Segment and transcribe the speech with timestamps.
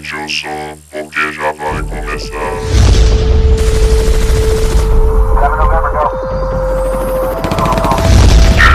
[0.00, 2.30] Aumente o som, porque já vai começar.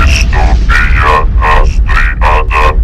[0.05, 2.75] Distopia rastreada.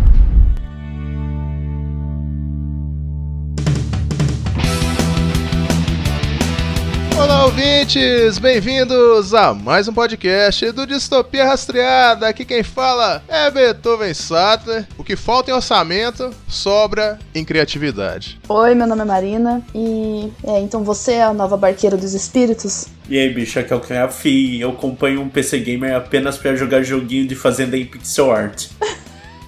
[7.15, 8.39] Olá, ouvintes!
[8.39, 12.28] Bem-vindos a mais um podcast do Distopia Rastreada.
[12.28, 14.87] Aqui quem fala é Beethoven Sattler.
[15.12, 18.39] Que falta em orçamento sobra em criatividade.
[18.48, 22.85] Oi, meu nome é Marina e é, então você é a nova barqueira dos espíritos?
[23.09, 26.55] E aí, bicho, aqui é o Craft e eu acompanho um PC Gamer apenas pra
[26.55, 28.67] jogar joguinho de fazenda em pixel art.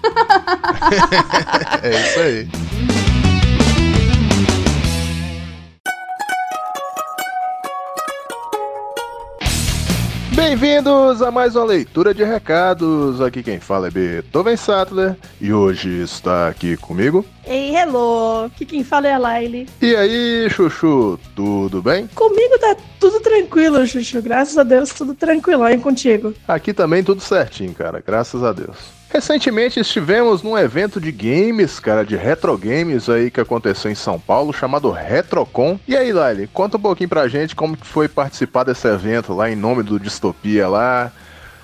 [1.81, 2.92] é isso aí.
[10.45, 13.21] Bem-vindos a mais uma leitura de recados.
[13.21, 17.25] Aqui quem fala é Beethoven Sattler e hoje está aqui comigo.
[17.47, 18.43] Ei, hello!
[18.43, 19.69] Aqui quem fala é a Laile.
[19.81, 22.07] E aí, Chuchu, tudo bem?
[22.07, 24.21] Comigo tá tudo tranquilo, Chuchu.
[24.21, 26.33] Graças a Deus, tudo tranquilo aí contigo.
[26.45, 28.03] Aqui também tudo certinho, cara.
[28.05, 28.75] Graças a Deus.
[29.13, 34.19] Recentemente estivemos num evento de games, cara, de retro games aí que aconteceu em São
[34.19, 35.79] Paulo, chamado Retrocon.
[35.87, 39.51] E aí, Laile, conta um pouquinho pra gente como que foi participar desse evento lá
[39.51, 41.11] em nome do Distopia lá,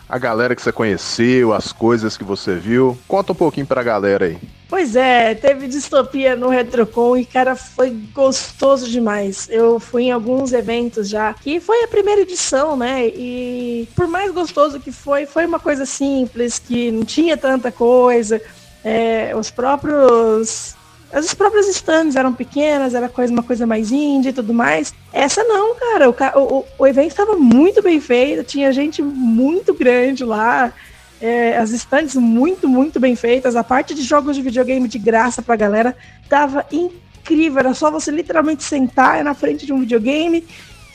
[0.10, 2.98] a galera que você conheceu, as coisas que você viu.
[3.08, 4.40] Conta um pouquinho pra galera aí.
[4.68, 9.48] Pois é, teve distopia no Retrocon e, cara, foi gostoso demais.
[9.50, 13.08] Eu fui em alguns eventos já, que foi a primeira edição, né?
[13.08, 18.42] E por mais gostoso que foi, foi uma coisa simples, que não tinha tanta coisa.
[18.84, 20.76] É, os próprios.
[21.12, 24.94] As próprias stands eram pequenas, era coisa, uma coisa mais indie e tudo mais.
[25.12, 26.10] Essa não, cara.
[26.10, 30.72] O, o, o evento estava muito bem feito, tinha gente muito grande lá.
[31.22, 33.56] É, as stands muito, muito bem feitas.
[33.56, 35.96] A parte de jogos de videogame de graça pra galera
[36.30, 37.60] tava incrível.
[37.60, 40.46] Era só você literalmente sentar na frente de um videogame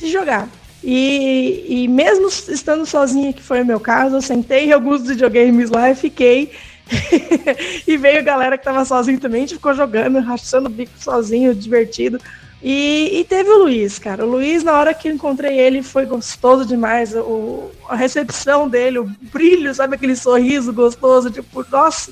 [0.01, 0.49] e jogar.
[0.83, 5.71] E, e mesmo estando sozinha, que foi o meu caso, eu sentei em alguns videogames
[5.71, 6.53] lá e fiquei.
[7.87, 10.93] e veio a galera que tava sozinho também, a gente ficou jogando, rachando o bico
[10.99, 12.21] sozinho, divertido.
[12.63, 14.25] E, e, teve o Luiz, cara.
[14.25, 17.15] O Luiz, na hora que eu encontrei ele, foi gostoso demais.
[17.15, 22.11] O, a recepção dele, o brilho, sabe aquele sorriso gostoso, tipo, nossa.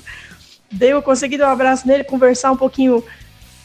[0.71, 3.03] Deu, eu consegui dar um abraço nele, conversar um pouquinho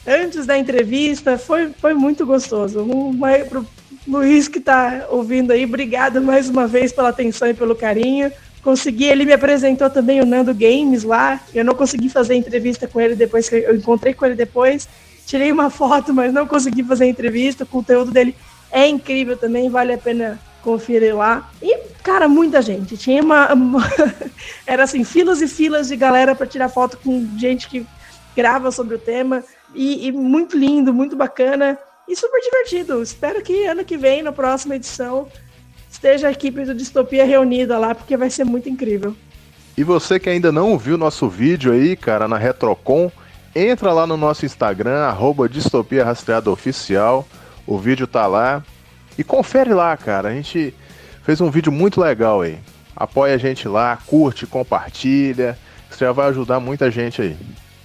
[0.05, 1.37] antes da entrevista.
[1.37, 2.81] Foi, foi muito gostoso.
[2.81, 3.67] Um, pro
[4.07, 8.31] Luiz que tá ouvindo aí, obrigado mais uma vez pela atenção e pelo carinho.
[8.69, 11.41] Consegui, ele me apresentou também o Nando Games lá.
[11.55, 14.87] Eu não consegui fazer entrevista com ele depois que eu encontrei com ele depois
[15.25, 17.63] tirei uma foto, mas não consegui fazer entrevista.
[17.63, 18.35] O conteúdo dele
[18.71, 21.49] é incrível também, vale a pena conferir lá.
[21.63, 22.95] E, cara, muita gente.
[22.95, 23.51] Tinha uma.
[23.51, 23.81] uma
[24.67, 27.83] era assim, filas e filas de galera para tirar foto com gente que
[28.35, 29.43] grava sobre o tema.
[29.73, 31.75] E, e, muito lindo, muito bacana
[32.07, 33.01] e super divertido.
[33.01, 35.27] Espero que ano que vem, na próxima edição,
[35.99, 39.13] esteja a equipe do Distopia reunida lá, porque vai ser muito incrível.
[39.77, 43.11] E você que ainda não viu nosso vídeo aí, cara, na Retrocon,
[43.53, 46.05] entra lá no nosso Instagram, arroba Distopia
[46.45, 47.27] Oficial.
[47.67, 48.63] O vídeo tá lá.
[49.17, 50.29] E confere lá, cara.
[50.29, 50.73] A gente
[51.23, 52.57] fez um vídeo muito legal aí.
[52.95, 55.57] Apoia a gente lá, curte, compartilha.
[55.91, 57.37] Isso já vai ajudar muita gente aí.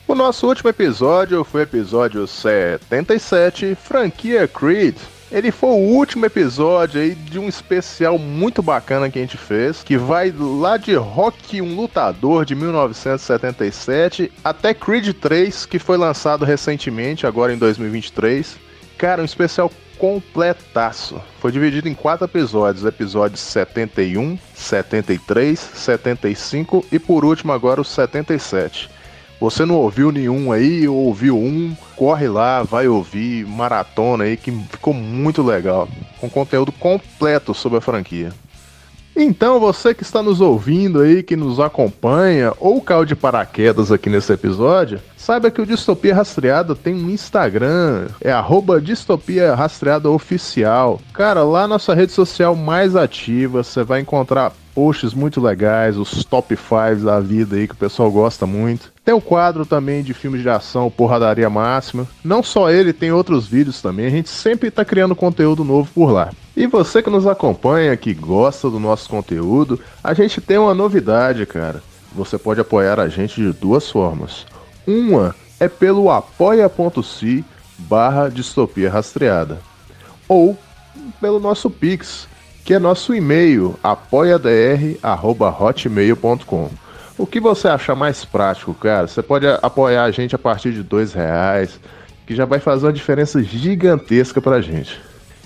[0.06, 4.96] O nosso último episódio foi o episódio 77, franquia Creed.
[5.32, 9.82] Ele foi o último episódio aí de um especial muito bacana que a gente fez,
[9.82, 16.44] que vai lá de Rock um Lutador de 1977 até Creed 3, que foi lançado
[16.44, 18.56] recentemente, agora em 2023.
[18.96, 21.20] Cara, um especial completaço.
[21.40, 28.93] Foi dividido em quatro episódios: episódios 71, 73, 75 e por último agora o 77.
[29.40, 34.50] Você não ouviu nenhum aí, ou ouviu um, corre lá, vai ouvir, maratona aí, que
[34.70, 35.88] ficou muito legal.
[36.20, 38.32] Com conteúdo completo sobre a franquia.
[39.16, 44.10] Então, você que está nos ouvindo aí, que nos acompanha, ou caiu de paraquedas aqui
[44.10, 51.00] nesse episódio, saiba que o Distopia Rastreada tem um Instagram, é arroba Distopia Rastreada Oficial.
[51.12, 56.56] Cara, lá nossa rede social mais ativa, você vai encontrar posts muito legais, os top
[56.56, 58.92] 5 da vida aí que o pessoal gosta muito.
[59.04, 62.08] Tem o quadro também de filmes de ação, Porradaria Máxima.
[62.24, 64.06] Não só ele, tem outros vídeos também.
[64.06, 66.30] A gente sempre está criando conteúdo novo por lá.
[66.56, 71.44] E você que nos acompanha, que gosta do nosso conteúdo, a gente tem uma novidade,
[71.46, 71.82] cara.
[72.12, 74.46] Você pode apoiar a gente de duas formas.
[74.86, 77.44] Uma é pelo apoia.se
[77.78, 79.60] barra distopia rastreada.
[80.28, 80.56] Ou
[81.20, 82.28] pelo nosso Pix,
[82.64, 86.70] que é nosso e-mail, apoiadr.hotmail.com.
[87.18, 89.06] O que você achar mais prático, cara?
[89.06, 91.78] Você pode apoiar a gente a partir de dois reais,
[92.26, 94.98] que já vai fazer uma diferença gigantesca pra gente.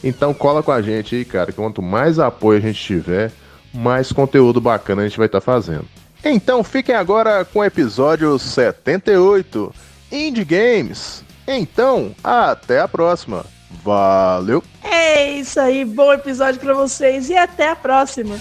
[0.02, 1.50] Então cola com a gente aí, cara.
[1.52, 3.32] Quanto mais apoio a gente tiver,
[3.74, 5.84] mais conteúdo bacana a gente vai estar tá fazendo.
[6.24, 9.74] Então fiquem agora com o episódio 78,
[10.10, 11.22] Indie Games.
[11.46, 13.44] Então, até a próxima.
[13.70, 14.62] Valeu!
[14.82, 18.38] É isso aí, bom episódio para vocês e até a próxima.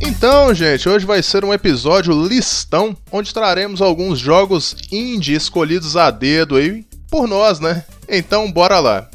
[0.00, 6.10] Então, gente, hoje vai ser um episódio listão, onde traremos alguns jogos indie escolhidos a
[6.10, 7.84] dedo aí por nós, né?
[8.08, 9.08] Então, bora lá.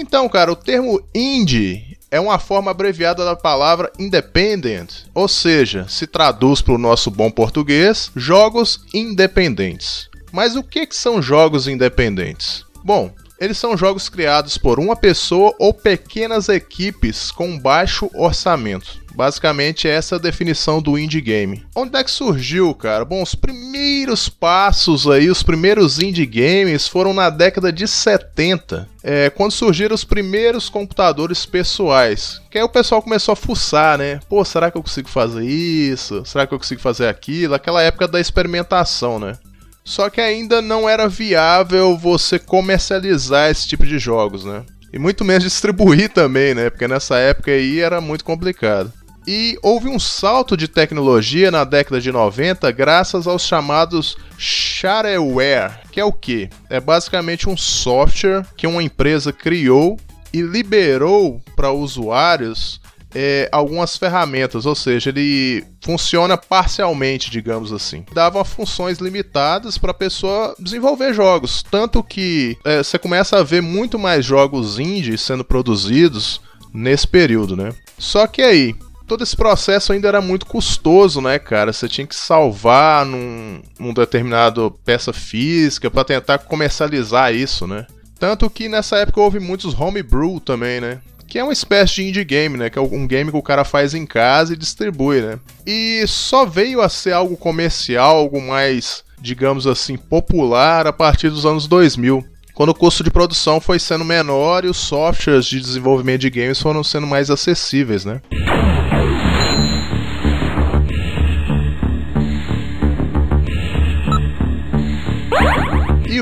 [0.00, 6.06] Então, cara, o termo indie é uma forma abreviada da palavra independent, ou seja, se
[6.06, 10.08] traduz para o nosso bom português, jogos independentes.
[10.32, 12.64] Mas o que, que são jogos independentes?
[12.82, 18.99] Bom, eles são jogos criados por uma pessoa ou pequenas equipes com baixo orçamento.
[19.20, 21.62] Basicamente, essa é a definição do indie game.
[21.76, 23.04] Onde é que surgiu, cara?
[23.04, 29.28] Bom, os primeiros passos aí, os primeiros indie games foram na década de 70, é,
[29.28, 32.40] quando surgiram os primeiros computadores pessoais.
[32.50, 34.20] Que aí o pessoal começou a fuçar, né?
[34.26, 36.24] Pô, será que eu consigo fazer isso?
[36.24, 37.54] Será que eu consigo fazer aquilo?
[37.54, 39.36] Aquela época da experimentação, né?
[39.84, 44.64] Só que ainda não era viável você comercializar esse tipo de jogos, né?
[44.92, 46.70] E muito menos distribuir também, né?
[46.70, 48.92] Porque nessa época aí era muito complicado.
[49.26, 56.00] E houve um salto de tecnologia na década de 90 graças aos chamados shareware, que
[56.00, 56.48] é o que?
[56.68, 59.98] É basicamente um software que uma empresa criou
[60.32, 62.80] e liberou para usuários
[63.14, 68.04] é, algumas ferramentas, ou seja, ele funciona parcialmente, digamos assim.
[68.12, 73.60] Dava funções limitadas para a pessoa desenvolver jogos, tanto que é, você começa a ver
[73.60, 76.40] muito mais jogos indie sendo produzidos
[76.72, 77.72] nesse período, né?
[77.98, 78.76] Só que aí,
[79.10, 81.72] todo esse processo ainda era muito custoso, né, cara?
[81.72, 87.88] Você tinha que salvar num, num determinado peça física para tentar comercializar isso, né?
[88.20, 91.00] Tanto que nessa época houve muitos homebrew também, né?
[91.26, 92.70] que é uma espécie de indie game, né?
[92.70, 95.38] Que é um game que o cara faz em casa e distribui, né?
[95.64, 101.46] E só veio a ser algo comercial, algo mais, digamos assim, popular a partir dos
[101.46, 106.20] anos 2000 quando o custo de produção foi sendo menor e os softwares de desenvolvimento
[106.20, 108.20] de games foram sendo mais acessíveis, né?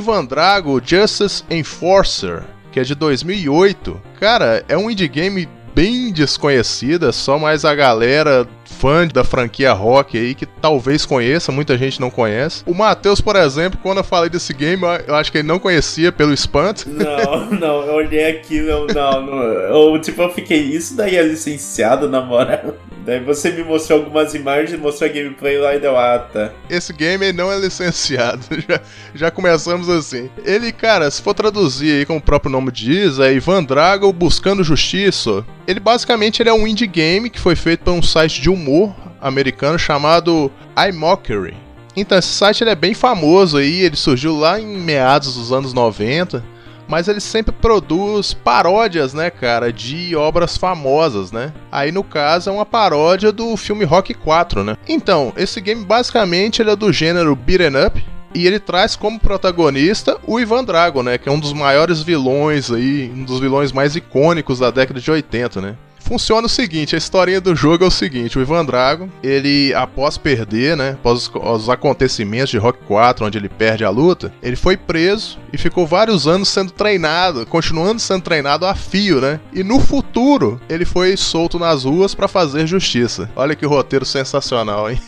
[0.09, 4.01] Ivan Drago Justice Enforcer que é de 2008.
[4.19, 10.17] Cara, é um indie game bem desconhecida, só mais a galera fã da franquia rock
[10.17, 12.63] aí que talvez conheça, muita gente não conhece.
[12.67, 16.11] O Matheus, por exemplo, quando eu falei desse game, eu acho que ele não conhecia
[16.11, 16.89] pelo espanto.
[16.89, 21.23] Não, não, eu olhei aqui, não, não, não eu, tipo, eu fiquei, isso daí é
[21.23, 22.75] licenciado, na moral.
[23.05, 26.53] Daí você me mostrou algumas imagens, mostrou a gameplay lá e deu, ah, tá.
[26.69, 28.81] Esse game não é licenciado, já,
[29.15, 30.29] já começamos assim.
[30.45, 34.63] Ele, cara, se for traduzir aí como o próprio nome diz, é Ivan Drago Buscando
[34.63, 35.45] Justiça.
[35.67, 38.95] Ele basicamente ele é um indie game que foi feito por um site de humor
[39.21, 40.51] americano chamado
[40.89, 41.57] iMockery.
[41.97, 45.73] Então, esse site ele é bem famoso aí, ele surgiu lá em meados dos anos
[45.73, 46.58] 90
[46.89, 51.53] mas ele sempre produz paródias, né, cara, de obras famosas, né?
[51.71, 54.77] Aí no caso é uma paródia do filme Rock 4, né?
[54.89, 58.05] Então, esse game basicamente ele é do gênero beat'em up,
[58.35, 61.19] e ele traz como protagonista o Ivan Drago, né?
[61.19, 65.11] Que é um dos maiores vilões aí, um dos vilões mais icônicos da década de
[65.11, 65.77] 80, né?
[66.09, 70.17] Funciona o seguinte, a historinha do jogo é o seguinte, o Ivan Drago, ele após
[70.17, 74.57] perder, né, após os, os, acontecimentos de Rock 4, onde ele perde a luta, ele
[74.57, 79.39] foi preso e ficou vários anos sendo treinado, continuando sendo treinado a fio, né?
[79.53, 83.31] E no futuro, ele foi solto nas ruas para fazer justiça.
[83.37, 84.99] Olha que roteiro sensacional, hein?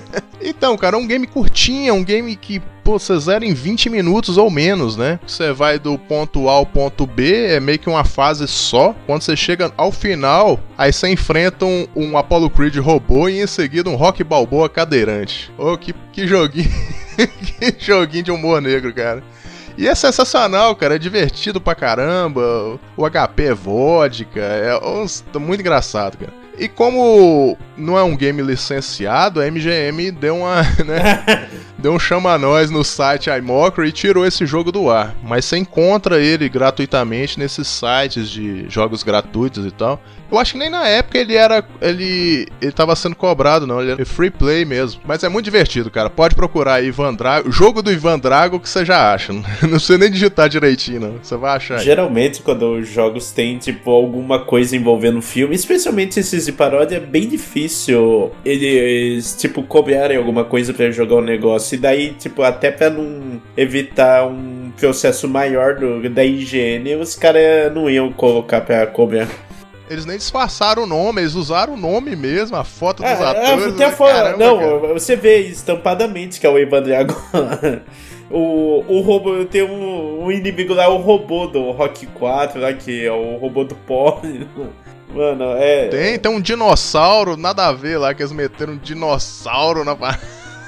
[0.40, 3.90] então, cara, é um game curtinho, é um game que pô, você zera em 20
[3.90, 5.18] minutos ou menos, né?
[5.26, 8.94] Você vai do ponto A ao ponto B, é meio que uma fase só.
[9.06, 13.46] Quando você chega ao final, aí você enfrenta um, um Apollo Creed robô e em
[13.48, 15.50] seguida um Rock Balboa cadeirante.
[15.58, 16.70] Ô, oh, que, que joguinho.
[17.58, 19.20] que joguinho de humor negro, cara.
[19.76, 20.94] E é sensacional, cara.
[20.94, 22.78] É divertido pra caramba.
[22.96, 24.40] O HP é vodka.
[24.40, 26.32] É muito engraçado, cara.
[26.58, 31.48] E como não é um game licenciado, a MGM deu uma, né,
[31.78, 35.14] deu um chama nós no site iMockery e tirou esse jogo do ar.
[35.22, 40.00] Mas você encontra ele gratuitamente nesses sites de jogos gratuitos e tal.
[40.30, 41.64] Eu acho que nem na época ele era.
[41.80, 42.48] Ele.
[42.60, 43.80] ele tava sendo cobrado, não.
[43.80, 45.00] Ele era free play mesmo.
[45.04, 46.10] Mas é muito divertido, cara.
[46.10, 47.48] Pode procurar aí Ivan Drago.
[47.48, 49.32] O jogo do Ivan Drago que você já acha.
[49.32, 51.18] Não precisa nem digitar direitinho, não.
[51.22, 51.84] Você vai achar aí.
[51.84, 57.00] Geralmente, quando os jogos têm, tipo, alguma coisa envolvendo filme, especialmente esses de paródia, é
[57.00, 61.74] bem difícil eles, tipo, cobrarem alguma coisa pra jogar o negócio.
[61.74, 67.72] E daí, tipo, até pra não evitar um processo maior do, da higiene, os caras
[67.74, 69.28] não iam colocar pra cobrar.
[69.88, 73.66] Eles nem disfarçaram o nome, eles usaram o nome mesmo, a foto dos É, atores.
[73.66, 73.94] é, tem a né?
[73.94, 74.92] fo- Caramba, não, cara.
[74.94, 77.14] você vê estampadamente que é o Ivan Drago.
[78.28, 83.04] o, o robô, tem um, um inimigo lá, o robô do Rock 4, lá, que
[83.06, 84.20] é o robô do pó.
[85.16, 85.88] Mano, é.
[85.88, 90.20] Tem, tem um dinossauro, nada a ver lá, que eles meteram um dinossauro na parada.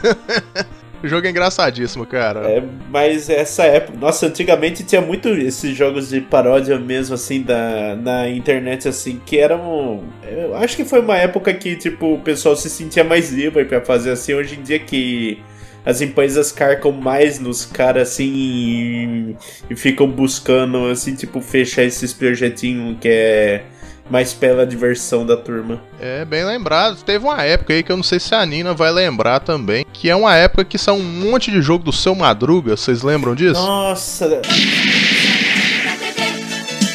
[1.00, 2.40] O jogo é engraçadíssimo, cara.
[2.50, 7.94] É, mas essa época, nossa, antigamente tinha muito esses jogos de paródia mesmo, assim, da,
[7.94, 10.02] na internet, assim, que eram.
[10.28, 13.80] Eu acho que foi uma época que, tipo, o pessoal se sentia mais livre pra
[13.80, 14.34] fazer assim.
[14.34, 15.40] Hoje em dia que
[15.86, 19.36] as empresas carcam mais nos caras, assim, e,
[19.70, 23.62] e ficam buscando, assim, tipo, fechar esses projetinhos que é
[24.10, 25.80] mais pela diversão da turma.
[26.00, 27.02] É, bem lembrado.
[27.02, 30.08] Teve uma época aí que eu não sei se a Nina vai lembrar também, que
[30.08, 33.60] é uma época que são um monte de jogo do Seu Madruga, vocês lembram disso?
[33.60, 36.22] Nossa, Pra TV,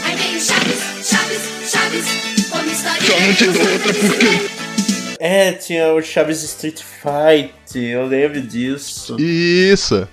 [0.06, 2.06] aí vem o Chaves, Chaves, Chaves,
[2.50, 4.42] como história.
[5.20, 9.16] é, tinha o Chaves Street Fight, eu lembro disso.
[9.20, 10.08] Isso.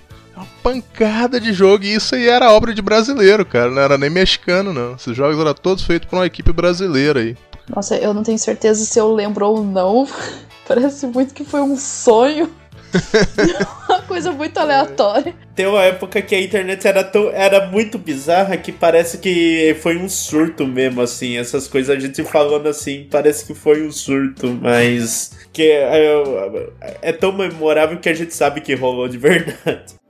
[0.61, 4.71] Pancada de jogo, e isso aí era obra de brasileiro, cara, não era nem mexicano,
[4.73, 4.95] não.
[4.95, 7.35] Esses jogos eram todos feitos por uma equipe brasileira aí.
[7.73, 10.07] Nossa, eu não tenho certeza se eu lembro ou não.
[10.67, 12.49] Parece muito que foi um sonho.
[13.87, 15.33] Uma coisa muito aleatória.
[15.55, 19.97] Tem uma época que a internet era, tão, era muito bizarra que parece que foi
[19.97, 21.37] um surto mesmo, assim.
[21.37, 25.31] Essas coisas a gente falando assim, parece que foi um surto, mas.
[25.53, 26.69] que é,
[27.01, 30.00] é tão memorável que a gente sabe que rolou de verdade.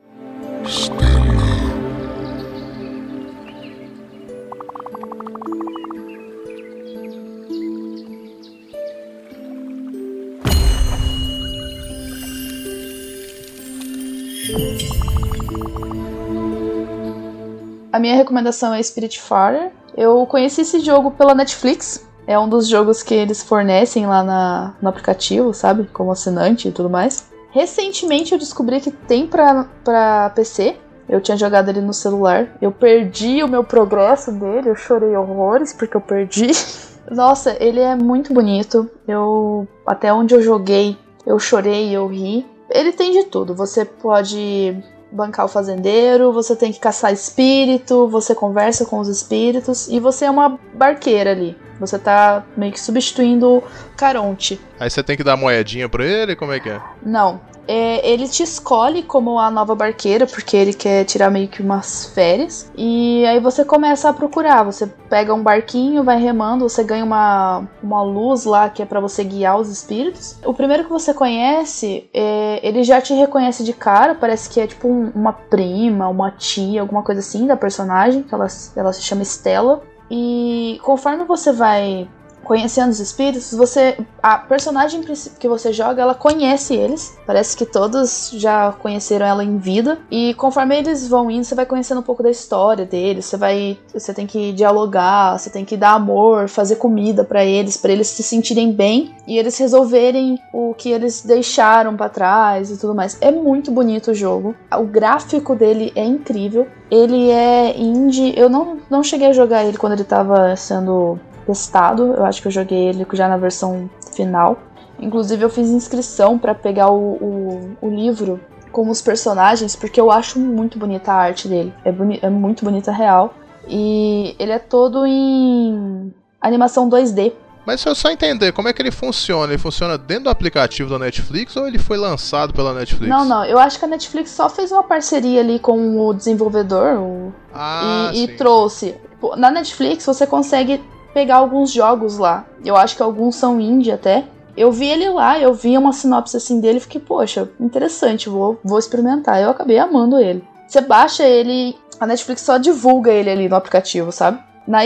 [17.93, 19.71] A minha recomendação é Spiritfarer.
[19.97, 22.07] Eu conheci esse jogo pela Netflix.
[22.25, 25.87] É um dos jogos que eles fornecem lá na- no aplicativo, sabe?
[25.91, 27.30] Como assinante e tudo mais.
[27.51, 30.77] Recentemente eu descobri que tem pra, pra PC.
[31.07, 32.57] Eu tinha jogado ele no celular.
[32.61, 34.69] Eu perdi o meu progresso dele.
[34.69, 36.51] Eu chorei horrores porque eu perdi.
[37.11, 38.89] Nossa, ele é muito bonito.
[39.07, 42.45] Eu até onde eu joguei, eu chorei, eu ri.
[42.69, 43.53] Ele tem de tudo.
[43.53, 44.81] Você pode
[45.11, 50.25] bancar o fazendeiro, você tem que caçar espírito, você conversa com os espíritos e você
[50.25, 51.57] é uma barqueira ali.
[51.81, 53.61] Você tá meio que substituindo
[53.97, 54.59] Caronte.
[54.79, 56.81] Aí você tem que dar moedinha pra ele, como é que é?
[57.03, 57.41] Não.
[57.67, 62.07] É, ele te escolhe como a nova barqueira, porque ele quer tirar meio que umas
[62.07, 62.69] férias.
[62.75, 64.63] E aí você começa a procurar.
[64.63, 68.99] Você pega um barquinho, vai remando, você ganha uma, uma luz lá que é pra
[68.99, 70.37] você guiar os espíritos.
[70.43, 74.65] O primeiro que você conhece, é, ele já te reconhece de cara, parece que é
[74.67, 79.03] tipo um- uma prima, uma tia, alguma coisa assim da personagem, que ela, ela se
[79.03, 79.81] chama Stella.
[80.13, 82.05] E conforme você vai
[82.43, 85.01] conhecendo os espíritos, você a personagem
[85.39, 87.17] que você joga, ela conhece eles.
[87.25, 89.99] Parece que todos já conheceram ela em vida.
[90.11, 93.25] E conforme eles vão indo, você vai conhecendo um pouco da história deles.
[93.25, 97.77] Você vai, você tem que dialogar, você tem que dar amor, fazer comida pra eles,
[97.77, 102.77] pra eles se sentirem bem e eles resolverem o que eles deixaram pra trás e
[102.77, 103.17] tudo mais.
[103.21, 104.55] É muito bonito o jogo.
[104.77, 106.67] O gráfico dele é incrível.
[106.89, 108.33] Ele é indie.
[108.37, 112.13] Eu não, não cheguei a jogar ele quando ele tava sendo testado.
[112.13, 114.57] Eu acho que eu joguei ele já na versão final.
[114.99, 118.39] Inclusive, eu fiz inscrição pra pegar o, o, o livro
[118.71, 121.73] com os personagens, porque eu acho muito bonita a arte dele.
[121.83, 123.33] É, boni é muito bonita real.
[123.67, 127.33] E ele é todo em animação 2D.
[127.65, 129.53] Mas se eu só entender, como é que ele funciona?
[129.53, 133.07] Ele funciona dentro do aplicativo da Netflix ou ele foi lançado pela Netflix?
[133.07, 136.97] Não, não, eu acho que a Netflix só fez uma parceria ali com o desenvolvedor
[136.99, 138.95] o- Ah, e, e trouxe.
[139.37, 140.81] Na Netflix você consegue
[141.13, 142.45] pegar alguns jogos lá.
[142.63, 144.25] Eu acho que alguns são indie até.
[144.55, 148.59] Eu vi ele lá, eu vi uma sinopse assim dele e fiquei, poxa, interessante, vou,
[148.63, 149.41] vou experimentar.
[149.41, 150.43] Eu acabei amando ele.
[150.67, 154.39] Você baixa ele, a Netflix só divulga ele ali no aplicativo, sabe?
[154.67, 154.79] Na,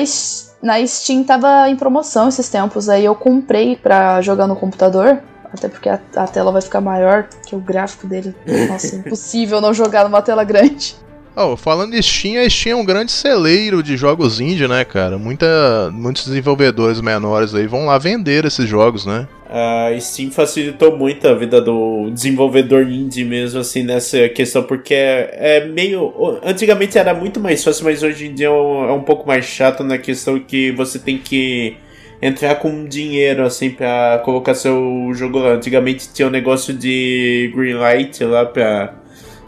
[0.62, 5.20] na Steam tava em promoção esses tempos, aí eu comprei pra jogar no computador.
[5.54, 8.36] Até porque a, a tela vai ficar maior, que o gráfico dele.
[8.70, 10.96] Nossa, impossível não jogar numa tela grande.
[11.38, 15.18] Oh, falando em Steam, a Steam é um grande celeiro de jogos indie, né, cara?
[15.18, 19.28] Muita, muitos desenvolvedores menores aí vão lá vender esses jogos, né?
[19.50, 25.66] A Steam facilitou muito a vida do desenvolvedor indie mesmo, assim, nessa questão, porque é,
[25.68, 26.40] meio.
[26.44, 29.46] Antigamente era muito mais fácil, mas hoje em dia é um, é um pouco mais
[29.46, 31.76] chato na questão que você tem que
[32.22, 35.52] entrar com dinheiro, assim, pra colocar seu jogo lá.
[35.52, 39.05] Antigamente tinha um negócio de greenlight lá pra.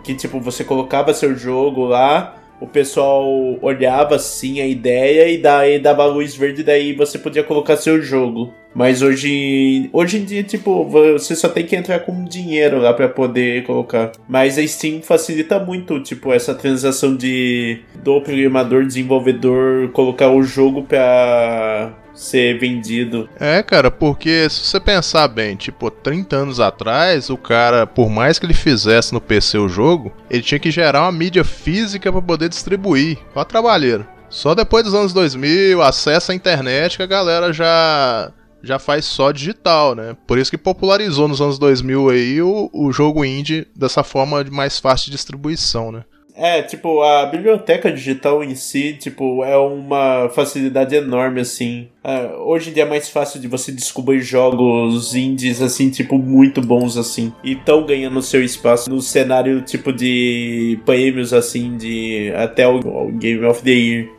[0.07, 3.27] Que tipo, você colocava seu jogo lá, o pessoal
[3.61, 8.53] olhava assim a ideia e daí dava luz verde, daí você podia colocar seu jogo.
[8.77, 13.10] Mas hoje, hoje em dia, tipo, você só tem que entrar com dinheiro lá pra
[13.10, 14.12] poder colocar.
[14.29, 20.84] Mas a Steam facilita muito, tipo, essa transação de do programador, desenvolvedor, colocar o jogo
[20.84, 23.27] pra ser vendido.
[23.39, 28.38] É, cara, porque se você pensar bem, tipo, 30 anos atrás, o cara, por mais
[28.38, 32.22] que ele fizesse no PC o jogo, ele tinha que gerar uma mídia física pra
[32.22, 33.17] poder distribuir.
[33.34, 34.05] Ó, trabalheiro.
[34.29, 38.31] Só depois dos anos 2000, acesso à internet, que a galera já
[38.63, 40.15] já faz só digital, né?
[40.25, 44.51] Por isso que popularizou nos anos 2000 aí o, o jogo indie dessa forma de
[44.51, 46.03] mais fácil de distribuição, né?
[46.39, 51.87] É, tipo, a biblioteca digital em si, tipo, é uma facilidade enorme, assim.
[52.03, 56.61] É, hoje em dia é mais fácil de você descobrir jogos indies, assim, tipo, muito
[56.61, 57.33] bons, assim.
[57.43, 63.11] E estão ganhando seu espaço no cenário, tipo, de prêmios, assim, de até o, o
[63.13, 64.16] Game of the Year.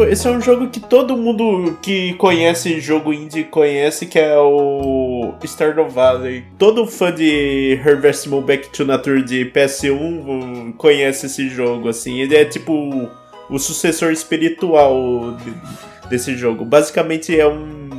[0.00, 4.38] Tipo, esse é um jogo que todo mundo que conhece jogo indie conhece, que é
[4.38, 6.44] o Stardew Valley.
[6.58, 12.18] Todo fã de Harvest Moon Back to Nature de PS1 conhece esse jogo, assim.
[12.20, 13.10] Ele é tipo
[13.50, 16.64] o sucessor espiritual de- desse jogo.
[16.64, 17.90] Basicamente é um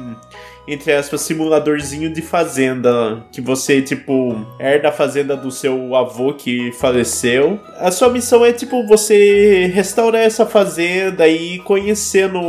[0.67, 3.25] entre aspas, simuladorzinho de fazenda.
[3.31, 7.59] Que você, tipo, herda a fazenda do seu avô que faleceu.
[7.77, 12.39] A sua missão é, tipo, você restaurar essa fazenda e ir conhecendo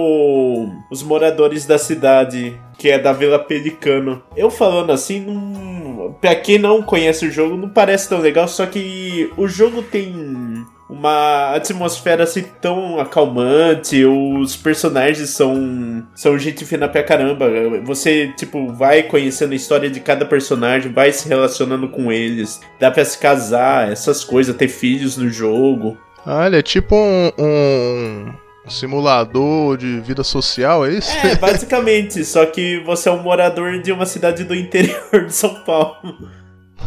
[0.90, 2.58] os moradores da cidade.
[2.78, 4.22] Que é da Vila Pelicano.
[4.36, 6.16] Eu falando assim, não...
[6.20, 8.48] pra quem não conhece o jogo, não parece tão legal.
[8.48, 10.12] Só que o jogo tem
[11.02, 17.50] uma atmosfera assim tão acalmante, os personagens são são gente fina pra caramba.
[17.84, 22.88] Você, tipo, vai conhecendo a história de cada personagem, vai se relacionando com eles, dá
[22.88, 25.98] pra se casar, essas coisas, ter filhos no jogo.
[26.24, 31.10] Ah, ele é tipo um, um simulador de vida social, é isso?
[31.26, 35.52] É, basicamente, só que você é um morador de uma cidade do interior de São
[35.64, 36.30] Paulo.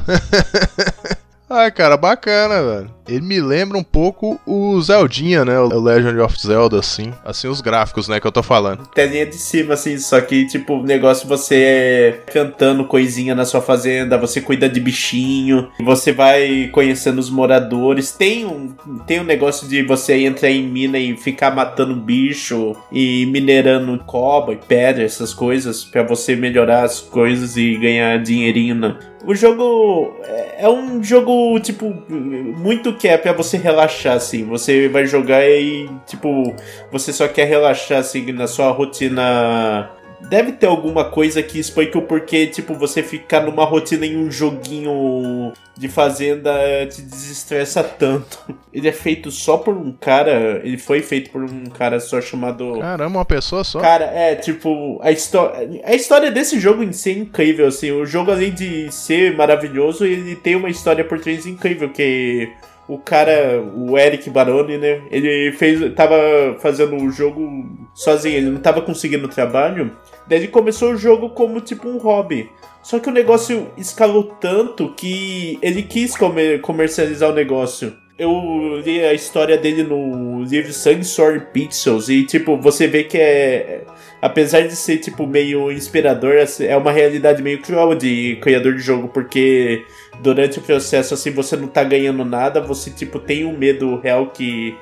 [1.50, 2.95] Ai, cara, bacana, velho.
[3.08, 5.60] Ele me lembra um pouco o Zeldinha, né?
[5.60, 7.14] O Legend of Zelda, assim.
[7.24, 8.88] Assim, os gráficos, né, que eu tô falando.
[8.88, 14.18] Telinha de cima, assim, só que, tipo, o negócio você cantando coisinha na sua fazenda,
[14.18, 18.12] você cuida de bichinho, você vai conhecendo os moradores.
[18.12, 18.74] Tem um,
[19.06, 24.60] tem um negócio de você entrar em mina e ficar matando bicho e minerando cobre,
[24.68, 28.76] pedra, essas coisas, pra você melhorar as coisas e ganhar dinheirinho.
[28.76, 28.98] Né?
[29.26, 34.46] O jogo é é um jogo, tipo, muito que é pra você relaxar, assim.
[34.46, 36.56] Você vai jogar e, tipo,
[36.92, 39.90] você só quer relaxar, assim, na sua rotina.
[40.22, 44.32] Deve ter alguma coisa que explique o porquê, tipo, você ficar numa rotina em um
[44.32, 46.52] joguinho de fazenda
[46.90, 48.40] te desestressa tanto.
[48.74, 50.62] Ele é feito só por um cara.
[50.64, 52.80] Ele foi feito por um cara só chamado.
[52.80, 53.80] Caramba, uma pessoa só.
[53.80, 55.82] Cara, é, tipo, a história.
[55.84, 57.92] A história desse jogo em si é incrível, assim.
[57.92, 62.50] O jogo, além de ser maravilhoso, ele tem uma história por trás incrível, que
[62.88, 65.02] o cara, o Eric Baroni, né?
[65.10, 65.94] Ele fez.
[65.96, 66.16] tava
[66.60, 69.92] fazendo o jogo sozinho, ele não tava conseguindo trabalho.
[70.28, 72.50] Daí ele começou o jogo como tipo um hobby.
[72.84, 77.96] Só que o negócio escalou tanto que ele quis comer- comercializar o negócio.
[78.18, 83.18] Eu li a história dele no livro Sangue, Sword Pixels e, tipo, você vê que
[83.18, 83.82] é...
[84.22, 89.10] Apesar de ser, tipo, meio inspirador, é uma realidade meio cruel de criador de jogo,
[89.10, 89.84] porque
[90.22, 94.28] durante o processo, assim, você não tá ganhando nada, você, tipo, tem um medo real
[94.28, 94.76] que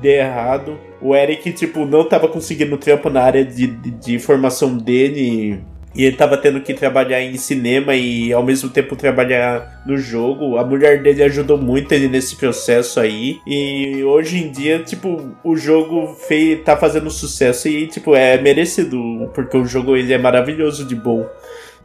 [0.00, 0.78] dê errado.
[1.00, 5.62] O Eric, tipo, não tava conseguindo trampo na área de, de, de formação dele
[5.94, 10.56] e ele tava tendo que trabalhar em cinema e ao mesmo tempo trabalhar no jogo.
[10.56, 13.38] A mulher dele ajudou muito ele nesse processo aí.
[13.46, 19.30] E hoje em dia, tipo, o jogo fei, tá fazendo sucesso e, tipo, é merecido,
[19.34, 21.26] porque o jogo ele é maravilhoso de bom.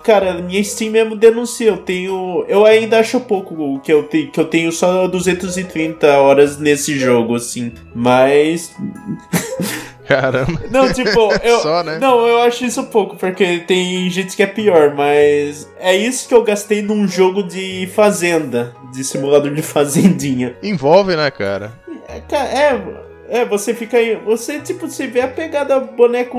[0.06, 1.68] Cara, minha Steam mesmo denuncia.
[1.68, 2.46] Eu tenho.
[2.48, 7.34] Eu ainda acho pouco que eu, te, que eu tenho só 230 horas nesse jogo,
[7.36, 7.74] assim.
[7.94, 8.72] Mas.
[10.08, 10.62] Caramba.
[10.70, 11.60] Não, tipo, eu.
[11.60, 11.98] Só, né?
[11.98, 15.68] Não, eu acho isso pouco, porque tem gente que é pior, mas.
[15.80, 18.76] É isso que eu gastei num jogo de fazenda.
[18.94, 20.56] De simulador de fazendinha.
[20.62, 21.74] Envolve, né, cara?
[22.08, 22.82] É, é,
[23.40, 24.16] é, você fica aí.
[24.24, 26.38] Você, tipo, você vê a pegada boneco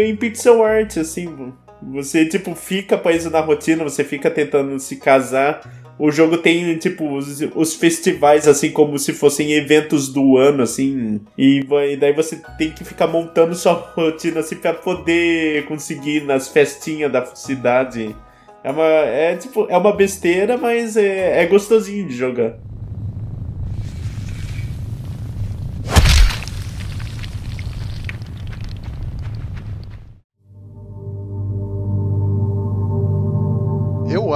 [0.00, 1.52] em pixel art, assim.
[1.82, 5.60] Você, tipo, fica preso na rotina, você fica tentando se casar.
[5.98, 11.20] O jogo tem, tipo, os, os festivais, assim, como se fossem eventos do ano, assim.
[11.36, 16.48] E, vai- daí você tem que ficar montando sua rotina, assim, pra poder conseguir nas
[16.48, 18.14] festinhas da cidade.
[18.62, 22.54] É uma, é, tipo, é uma besteira, mas é, é gostosinho de jogar.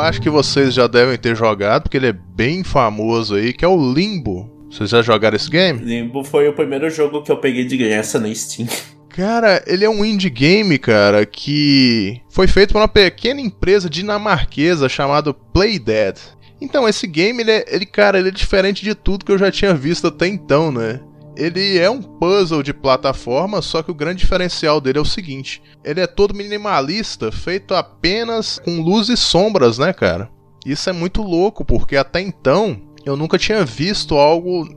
[0.03, 3.69] Acho que vocês já devem ter jogado, porque ele é bem famoso aí, que é
[3.69, 4.51] o Limbo.
[4.71, 5.79] Vocês já jogaram esse game?
[5.81, 8.69] Limbo foi o primeiro jogo que eu peguei de graça na Steam.
[9.11, 14.88] Cara, ele é um indie game, cara, que foi feito por uma pequena empresa dinamarquesa
[14.88, 16.19] chamada Playdead.
[16.62, 19.51] Então, esse game, ele, é, ele, cara, ele é diferente de tudo que eu já
[19.51, 21.01] tinha visto até então, né?
[21.37, 25.62] Ele é um puzzle de plataforma, só que o grande diferencial dele é o seguinte:
[25.83, 30.31] ele é todo minimalista, feito apenas com luz e sombras, né, cara?
[30.64, 34.68] Isso é muito louco, porque até então eu nunca tinha visto algo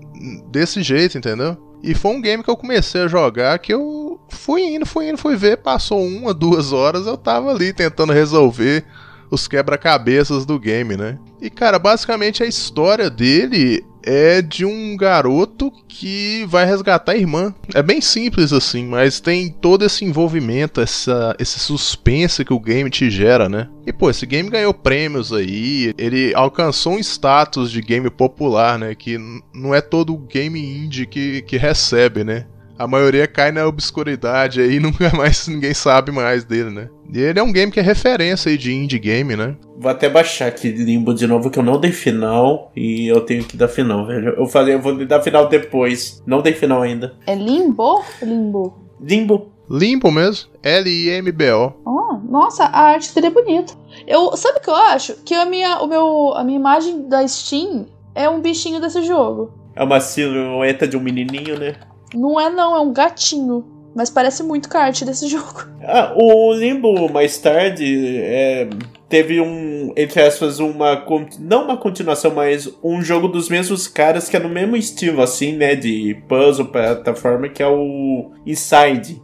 [0.49, 1.57] desse jeito, entendeu?
[1.83, 5.17] E foi um game que eu comecei a jogar que eu fui indo, fui indo,
[5.17, 8.83] fui ver, passou uma, duas horas, eu tava ali tentando resolver
[9.29, 11.19] os quebra-cabeças do game, né?
[11.41, 17.53] E cara, basicamente a história dele é de um garoto que vai resgatar a irmã.
[17.73, 22.89] É bem simples assim, mas tem todo esse envolvimento, essa, esse suspense que o game
[22.89, 23.67] te gera, né?
[23.85, 28.93] E pô, esse game ganhou prêmios aí, ele alcançou um status de game popular, né?
[28.93, 29.17] Que
[29.53, 32.45] não é todo game indie que, que recebe, né?
[32.77, 36.89] A maioria cai na obscuridade aí e nunca mais ninguém sabe mais dele, né?
[37.13, 39.55] E ele é um game que é referência aí de indie game, né?
[39.77, 43.43] Vou até baixar aqui Limbo de novo, que eu não dei final e eu tenho
[43.43, 44.29] que dar final, velho.
[44.37, 46.21] Eu falei, eu vou dar final depois.
[46.25, 47.15] Não dei final ainda.
[47.25, 48.03] É limbo?
[48.21, 48.77] Limbo.
[48.99, 49.51] Limbo.
[49.69, 51.73] Limbo mesmo, L-I-M-B-O.
[51.85, 53.73] Oh, nossa, a arte dele é bonita.
[54.05, 55.15] Eu, sabe o que eu acho?
[55.23, 59.51] Que a minha, o meu, a minha imagem da Steam é um bichinho desse jogo.
[59.75, 61.75] É uma silhueta de um menininho, né?
[62.15, 63.65] Não é não, é um gatinho.
[63.95, 65.65] Mas parece muito com a arte desse jogo.
[65.81, 68.67] Ah, o Limbo, mais tarde, é,
[69.07, 71.05] teve um, entre aspas, uma.
[71.39, 75.53] Não uma continuação, mas um jogo dos mesmos caras que é no mesmo estilo, assim,
[75.53, 75.75] né?
[75.75, 79.21] De puzzle, plataforma, que é o Inside.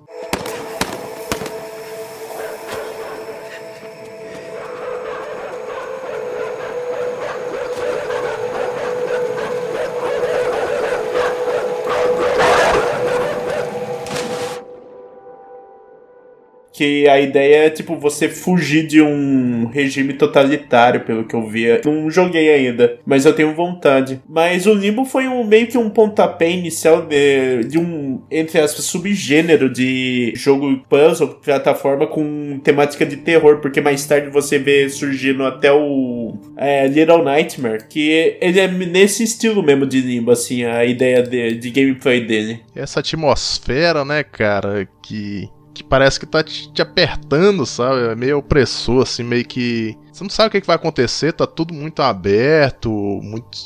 [16.81, 21.67] Que a ideia é, tipo, você fugir de um regime totalitário, pelo que eu vi.
[21.85, 24.19] Não joguei ainda, mas eu tenho vontade.
[24.27, 28.83] Mas o Limbo foi um, meio que um pontapé inicial de, de um, entre aspas,
[28.85, 35.45] subgênero de jogo puzzle, plataforma com temática de terror, porque mais tarde você vê surgindo
[35.45, 38.09] até o é, Little Nightmare, que
[38.41, 42.61] ele é nesse estilo mesmo de Limbo, assim, a ideia de, de gameplay dele.
[42.75, 45.47] Essa atmosfera, né, cara, que,
[45.83, 48.11] parece que tá te, te apertando, sabe?
[48.11, 49.97] É meio opressor, assim, meio que.
[50.11, 53.57] Você não sabe o que, que vai acontecer, tá tudo muito aberto, muito.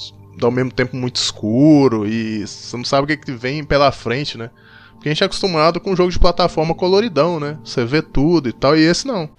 [0.42, 4.38] ao mesmo tempo muito escuro, e você não sabe o que, que vem pela frente,
[4.38, 4.50] né?
[4.94, 7.58] Porque a gente é acostumado com um jogo de plataforma coloridão, né?
[7.64, 9.30] Você vê tudo e tal, e esse não.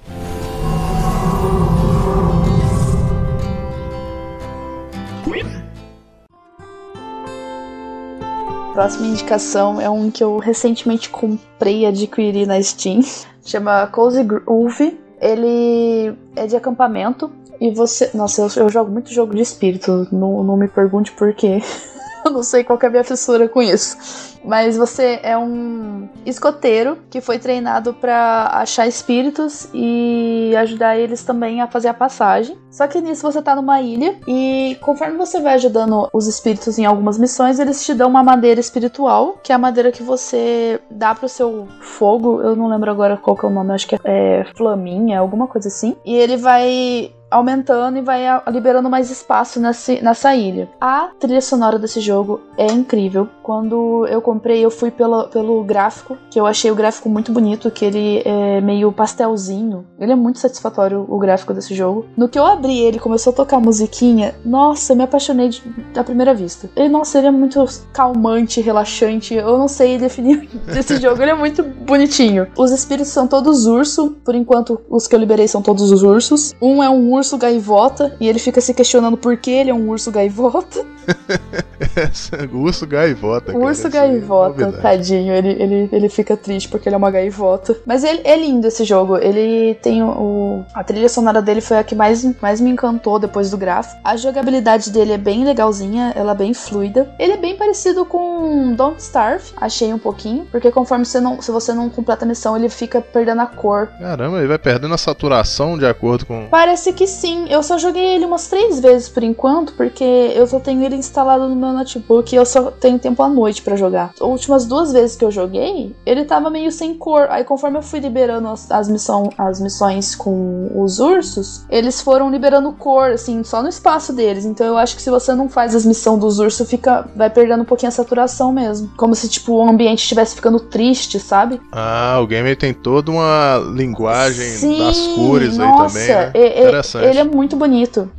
[8.77, 13.01] Próxima indicação é um que eu recentemente comprei e adquiri na Steam.
[13.43, 15.01] Chama Cozy Groove.
[15.19, 17.33] Ele é de acampamento.
[17.59, 18.11] E você.
[18.13, 20.07] Nossa, eu, eu jogo muito jogo de espírito.
[20.13, 21.63] Não, não me pergunte por quê.
[22.27, 24.37] eu não sei qual é a minha fissura com isso.
[24.45, 31.61] Mas você é um escoteiro que foi treinado pra achar espíritos e ajudar eles também
[31.61, 32.57] a fazer a passagem.
[32.71, 36.85] Só que nisso você tá numa ilha e conforme você vai ajudando os espíritos em
[36.85, 41.15] algumas missões, eles te dão uma madeira espiritual, que é a madeira que você dá
[41.15, 42.41] pro seu fogo.
[42.41, 45.49] Eu não lembro agora qual que é o nome, acho que é, é flaminha, alguma
[45.49, 45.97] coisa assim.
[46.05, 50.69] E ele vai aumentando e vai liberando mais espaço nesse, nessa ilha.
[50.81, 53.29] A trilha sonora desse jogo é incrível.
[53.43, 57.71] Quando eu comprei, eu fui pelo, pelo gráfico, que eu achei o gráfico muito bonito,
[57.71, 59.87] que ele é meio pastelzinho.
[59.99, 62.07] Ele é muito satisfatório, o gráfico desse jogo.
[62.17, 66.03] No que eu abri ele, começou a tocar musiquinha, nossa, eu me apaixonei de, da
[66.03, 66.69] primeira vista.
[66.75, 69.35] Ele, nossa, ele é muito calmante, relaxante.
[69.35, 72.47] Eu não sei definir desse jogo, ele é muito bonitinho.
[72.57, 76.55] Os espíritos são todos urso, por enquanto os que eu liberei são todos os ursos.
[76.61, 79.89] Um é um urso gaivota e ele fica se questionando por que ele é um
[79.89, 80.85] urso gaivota.
[82.53, 83.53] urso gaivota.
[83.53, 84.83] Cara, urso é gaivota, novidade.
[84.83, 87.77] tadinho, ele, ele, ele fica triste porque ele é uma gaivota.
[87.87, 89.17] Mas ele é lindo esse jogo.
[89.17, 93.19] Ele tem o, o- A trilha sonora dele foi a que mais, mais me encantou
[93.19, 94.01] depois do gráfico.
[94.05, 97.09] A jogabilidade dele é bem legalzinha, ela é bem fluida.
[97.19, 100.47] Ele é bem parecido com Don't Starve, achei um pouquinho.
[100.51, 101.41] Porque conforme você não.
[101.41, 103.89] Se você não completa a missão, ele fica perdendo a cor.
[103.99, 106.47] Caramba, ele vai perdendo a saturação de acordo com.
[106.51, 107.47] Parece que sim.
[107.49, 111.49] Eu só joguei ele umas três vezes por enquanto, porque eu só tenho ele instalado
[111.49, 114.11] no meu notebook e eu só tenho tempo à noite pra jogar.
[114.15, 117.27] As últimas duas vezes que eu joguei, ele tava meio sem cor.
[117.31, 122.31] Aí conforme eu fui liberando as, as, missão, as missões com os ursos, eles foram
[122.31, 124.45] liberando cor, assim, só no espaço deles.
[124.45, 127.09] Então eu acho que se você não faz as missões dos ursos, fica.
[127.15, 128.91] vai perdendo um pouquinho a saturação mesmo.
[128.97, 131.61] Como se, tipo, o ambiente estivesse ficando triste, sabe?
[131.73, 136.33] Ah, o game tem toda uma linguagem Sim, das cores aí nossa, também, né?
[136.35, 136.96] e- e- Interessante.
[137.05, 138.11] Ele é muito bonito.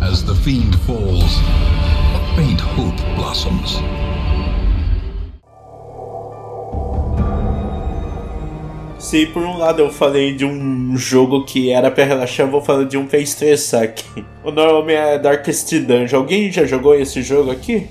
[0.00, 1.38] As the fiend falls,
[2.14, 3.80] a faint hope blossoms.
[8.98, 12.62] Se por um lado eu falei de um jogo que era pra relaxar, eu vou
[12.62, 14.24] falar de um pra estressar aqui.
[14.44, 16.18] O nome é Darkest Dungeon.
[16.18, 17.88] Alguém já jogou esse jogo aqui?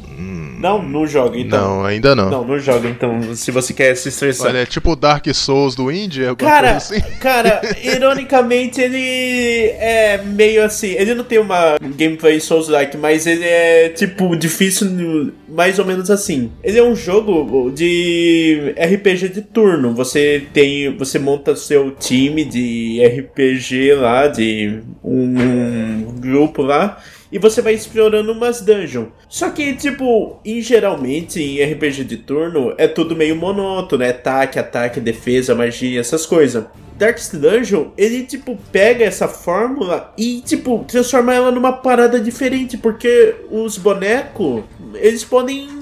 [0.61, 1.77] Não, não joga então.
[1.77, 2.29] Não, ainda não.
[2.29, 4.49] Não, não joga então, se você quer se estressar.
[4.49, 7.01] Olha, é tipo o Dark Souls do Indie, alguma Cara, coisa assim.
[7.19, 10.89] cara, ironicamente ele é meio assim.
[10.89, 16.51] Ele não tem uma gameplay Souls-like, mas ele é tipo difícil, mais ou menos assim.
[16.63, 19.95] Ele é um jogo de RPG de turno.
[19.95, 27.01] Você tem, você monta seu time de RPG lá, de um grupo lá.
[27.31, 29.07] E você vai explorando umas dungeons.
[29.29, 34.59] Só que, tipo, em geralmente em RPG de turno é tudo meio monótono, é ataque,
[34.59, 36.65] ataque, defesa, magia, essas coisas.
[36.97, 43.33] Darkest Dungeon, ele, tipo, pega essa fórmula e, tipo, transforma ela numa parada diferente, porque
[43.49, 44.63] os bonecos,
[44.93, 45.80] eles podem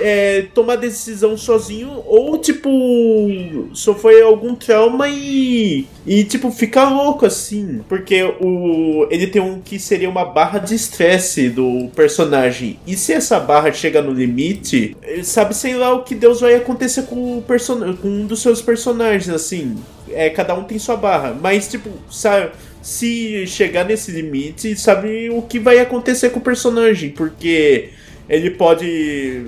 [0.00, 2.70] é, tomar decisão sozinho ou, tipo,
[3.72, 7.80] sofrer algum trauma e, e, tipo, ficar louco assim.
[7.88, 12.78] Porque o, ele tem um que seria uma barra de estresse do personagem.
[12.86, 16.54] E se essa barra chega no limite, eh, sabe, sei lá o que Deus vai
[16.54, 19.76] acontecer com, o person com um dos seus personagens, assim.
[20.10, 21.36] É, cada um tem sua barra.
[21.40, 22.50] Mas, tipo, sabe
[22.82, 27.90] se chegar nesse limite, sabe o que vai acontecer com o personagem, porque
[28.28, 29.42] ele pode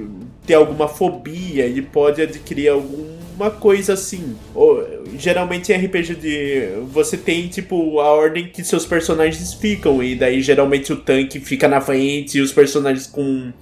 [0.46, 4.36] ter alguma fobia, ele pode adquirir alguma coisa assim.
[4.54, 4.84] Ou,
[5.16, 10.42] geralmente em RPG de você tem tipo a ordem que seus personagens ficam e daí
[10.42, 13.52] geralmente o tanque fica na frente e os personagens com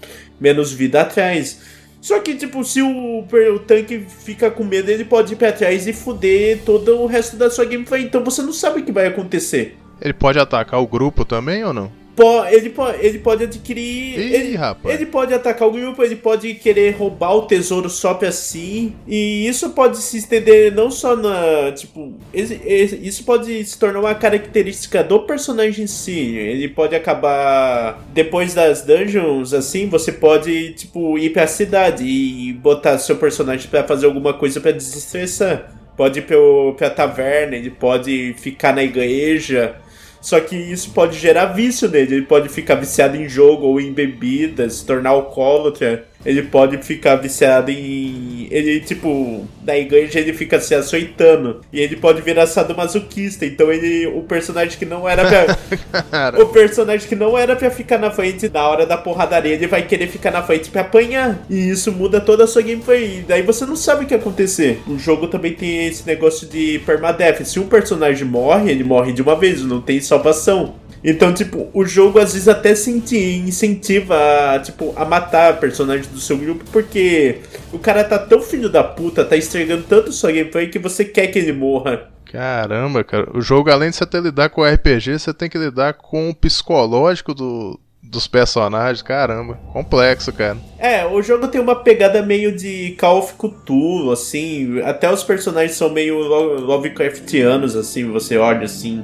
[0.40, 1.60] menos vida atrás.
[2.00, 5.86] Só que, tipo, se o, o tanque fica com medo, ele pode ir pra trás
[5.86, 8.04] e fuder todo o resto da sua gameplay.
[8.04, 9.76] Então você não sabe o que vai acontecer.
[10.00, 11.99] Ele pode atacar o grupo também ou não?
[12.20, 14.18] Po- ele, po- ele pode adquirir.
[14.18, 14.94] Ih, ele, rapaz.
[14.94, 18.92] ele pode atacar o grupo, ele pode querer roubar o tesouro só pra si.
[19.08, 21.72] E isso pode se estender não só na.
[21.72, 22.12] Tipo.
[22.34, 26.36] esse- esse- isso pode se tornar uma característica do personagem em si.
[26.36, 28.04] Ele pode acabar.
[28.12, 33.84] Depois das dungeons, assim, você pode, tipo, ir pra cidade e botar seu personagem pra
[33.84, 35.72] fazer alguma coisa pra desestressar.
[35.96, 39.74] Pode ir pro, pra taverna, ele pode ficar na igreja.
[40.20, 42.16] Só que isso pode gerar vício nele.
[42.16, 46.09] Ele pode ficar viciado em jogo ou em bebidas, se tornar alcoólatra.
[46.24, 48.46] Ele pode ficar viciado em.
[48.50, 51.60] Ele, tipo, na igreja ele fica se açoitando.
[51.72, 53.46] E ele pode virar sadomasoquista.
[53.46, 54.06] Então ele.
[54.06, 55.56] O personagem que não era pra.
[56.40, 59.82] O personagem que não era pra ficar na frente na hora da porradaria, ele vai
[59.82, 61.44] querer ficar na frente pra apanhar.
[61.48, 63.18] E isso muda toda a sua gameplay.
[63.18, 64.80] E daí você não sabe o que acontecer.
[64.86, 67.44] O jogo também tem esse negócio de permadeath.
[67.44, 70.74] Se um personagem morre, ele morre de uma vez, não tem salvação.
[71.02, 74.14] Então, tipo, o jogo às vezes até se incentiva
[74.54, 77.38] a, tipo, a matar personagens do seu grupo, porque
[77.72, 81.28] o cara tá tão filho da puta, tá estragando tanto sua gameplay que você quer
[81.28, 82.08] que ele morra.
[82.30, 83.28] caramba, cara.
[83.34, 86.28] O jogo, além de você ter lidar com o RPG, você tem que lidar com
[86.30, 89.00] o psicológico do, dos personagens.
[89.02, 90.58] Caramba, complexo, cara.
[90.78, 94.80] É, o jogo tem uma pegada meio de Call of Cthulhu, assim.
[94.82, 99.02] Até os personagens são meio Lo- Lovecraftianos, assim, você olha assim.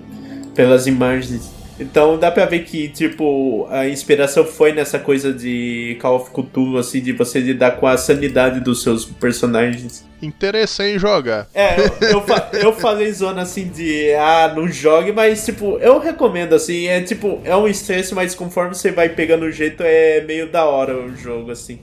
[0.54, 1.55] pelas imagens.
[1.78, 6.78] Então dá pra ver que, tipo, a inspiração foi nessa coisa de Call of Cthulhu,
[6.78, 10.04] assim, de você lidar com a sanidade dos seus personagens.
[10.22, 11.46] Interessei em jogar.
[11.54, 15.98] É, eu, eu, fa- eu falei zona assim de, ah, não jogue, mas, tipo, eu
[15.98, 20.22] recomendo, assim, é tipo, é um estresse, mas conforme você vai pegando o jeito, é
[20.22, 21.80] meio da hora o jogo, assim.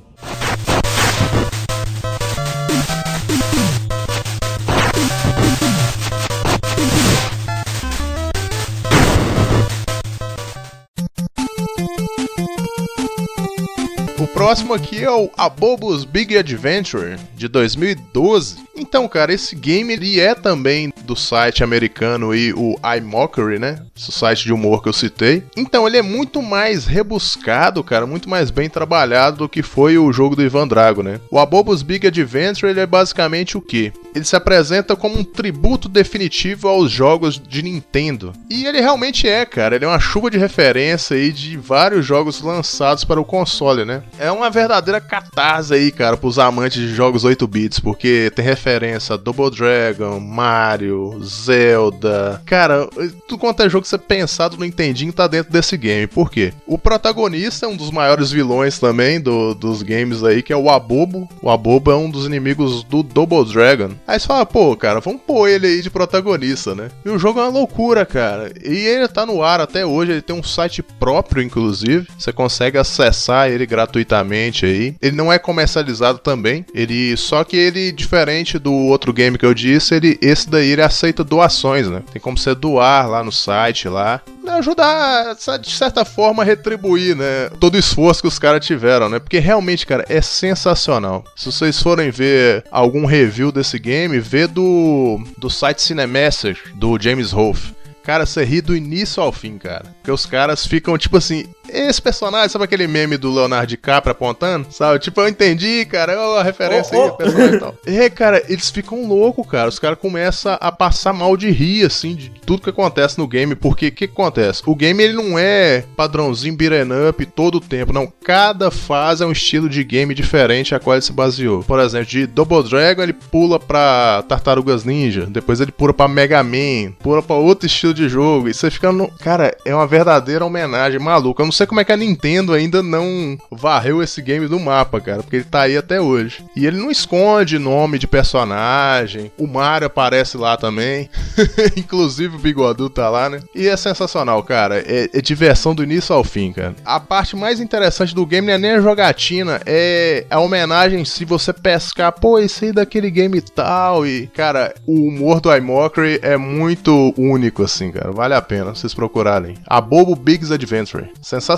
[14.43, 18.57] Próximo aqui é o Abobos Big Adventure de 2012.
[18.75, 23.79] Então, cara, esse game ele é também do site americano aí, o iMockery, né?
[23.95, 25.43] Esse site de humor que eu citei.
[25.55, 30.11] Então, ele é muito mais rebuscado, cara, muito mais bem trabalhado do que foi o
[30.11, 31.21] jogo do Ivan Drago, né?
[31.29, 33.93] O Abobos Big Adventure ele é basicamente o quê?
[34.15, 38.33] Ele se apresenta como um tributo definitivo aos jogos de Nintendo.
[38.49, 39.75] E ele realmente é, cara.
[39.75, 44.03] Ele é uma chuva de referência aí de vários jogos lançados para o console, né?
[44.19, 49.13] É uma verdadeira catarse aí, cara, pros amantes de jogos 8 bits, porque tem referência
[49.15, 52.41] a Double Dragon, Mario, Zelda.
[52.45, 52.87] Cara,
[53.27, 56.07] tudo quanto é jogo que você pensado no Nintendinho tá dentro desse game.
[56.07, 56.53] Por quê?
[56.65, 60.69] O protagonista é um dos maiores vilões também do- dos games aí, que é o
[60.69, 61.27] Abobo.
[61.41, 63.91] O Abobo é um dos inimigos do Double Dragon.
[64.07, 66.89] Aí você fala, pô, cara, vamos pôr ele aí de protagonista, né?
[67.05, 68.51] E o jogo é uma loucura, cara.
[68.63, 72.07] E ele tá no ar até hoje, ele tem um site próprio, inclusive.
[72.17, 74.95] Você consegue acessar ele gratuitamente aí.
[75.01, 76.65] Ele não é comercializado também.
[76.73, 77.15] Ele.
[77.17, 81.23] Só que ele, diferente do outro game que eu disse, ele, esse daí ele aceita
[81.23, 82.01] doações, né?
[82.11, 84.21] Tem como você doar lá no site lá.
[84.45, 87.49] Ajudar, de certa forma, a retribuir, né?
[87.59, 89.19] Todo o esforço que os caras tiveram, né?
[89.19, 91.23] Porque realmente, cara, é sensacional.
[91.35, 97.31] Se vocês forem ver algum review desse game, vê do, do site Cinemaster, do James
[97.31, 97.73] Rolfe.
[98.03, 99.85] Cara, você ri do início ao fim, cara.
[99.95, 104.67] Porque os caras ficam, tipo assim, esse personagem, sabe aquele meme do Leonardo DiCaprio apontando?
[104.71, 104.99] Sabe?
[104.99, 107.13] Tipo, eu entendi, cara, ó, a referência Oh, aí, oh.
[107.13, 107.75] o personagem e tal.
[107.85, 109.69] É, cara, eles ficam loucos, cara.
[109.69, 113.55] Os caras começam a passar mal de rir, assim, de tudo que acontece no game.
[113.55, 114.63] Porque o que, que acontece?
[114.65, 118.11] O game, ele não é padrãozinho beat'em up todo o tempo, não.
[118.23, 121.63] Cada fase é um estilo de game diferente a qual ele se baseou.
[121.63, 125.25] Por exemplo, de Double Dragon, ele pula pra Tartarugas Ninja.
[125.27, 126.93] Depois ele pula pra Mega Man.
[126.99, 128.49] Pula pra outro estilo de jogo.
[128.49, 129.07] E você fica no...
[129.19, 131.41] Cara, é uma verdadeira homenagem maluca.
[131.41, 134.99] Eu não sei como é que a Nintendo ainda não varreu esse game do mapa,
[134.99, 135.23] cara.
[135.23, 136.43] Porque ele tá aí até hoje.
[136.55, 139.31] E ele não esconde nome de personagem.
[139.37, 141.09] O Mario aparece lá também.
[141.77, 143.39] Inclusive o Bigodu tá lá, né?
[143.55, 144.79] E é sensacional, cara.
[144.85, 146.75] É, é diversão do início ao fim, cara.
[146.85, 151.25] A parte mais interessante do game não é nem a jogatina, é a homenagem se
[151.25, 154.05] você pescar, pô, esse aí daquele game tal.
[154.05, 158.11] E, cara, o humor do iMockery é muito único, assim, cara.
[158.11, 159.55] Vale a pena vocês procurarem.
[159.65, 161.11] A Bobo Big's Adventure.
[161.21, 161.52] Sensacional.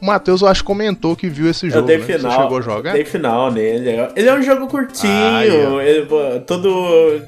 [0.00, 1.86] O Matheus, eu acho, comentou que viu esse Eu jogo.
[1.86, 2.04] dei né?
[2.06, 2.42] Você final.
[2.42, 2.92] chegou a jogar?
[2.92, 3.90] Dei final nele.
[4.16, 5.12] Ele é um jogo curtinho.
[5.12, 5.88] Ah, é.
[5.90, 7.22] ele- todo.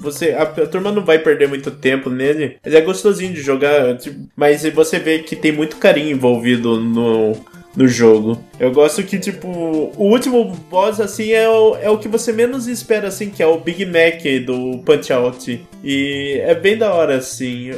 [0.00, 2.56] Você, a, a turma não vai perder muito tempo nele.
[2.64, 3.96] Ele é gostosinho de jogar.
[3.96, 7.32] tipo, mas você vê que tem muito carinho envolvido no.
[7.76, 8.38] No jogo.
[8.60, 12.68] Eu gosto que, tipo, o último boss, assim, é o, é o que você menos
[12.68, 15.66] espera, assim, que é o Big Mac do Punch Out.
[15.82, 17.70] E é bem da hora, assim.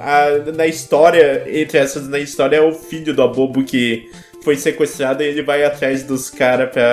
[0.00, 4.10] A- na história, entre essas, na história, é o filho do Abobo que
[4.42, 6.86] foi sequestrado e ele vai atrás dos caras pra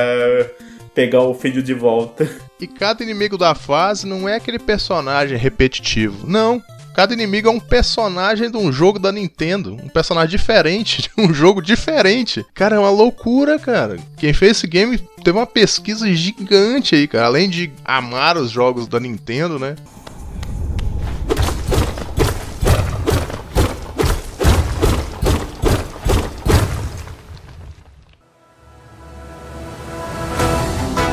[0.93, 2.27] pegar o filho de volta.
[2.59, 6.27] E cada inimigo da fase não é aquele personagem repetitivo.
[6.27, 6.61] Não.
[6.93, 9.73] Cada inimigo é um personagem de um jogo da Nintendo.
[9.83, 12.45] Um personagem diferente, de um jogo diferente.
[12.53, 13.97] Cara, é uma loucura, cara.
[14.15, 17.25] Quem fez esse game teve uma pesquisa gigante aí, cara.
[17.25, 19.75] Além de amar os jogos da Nintendo, né?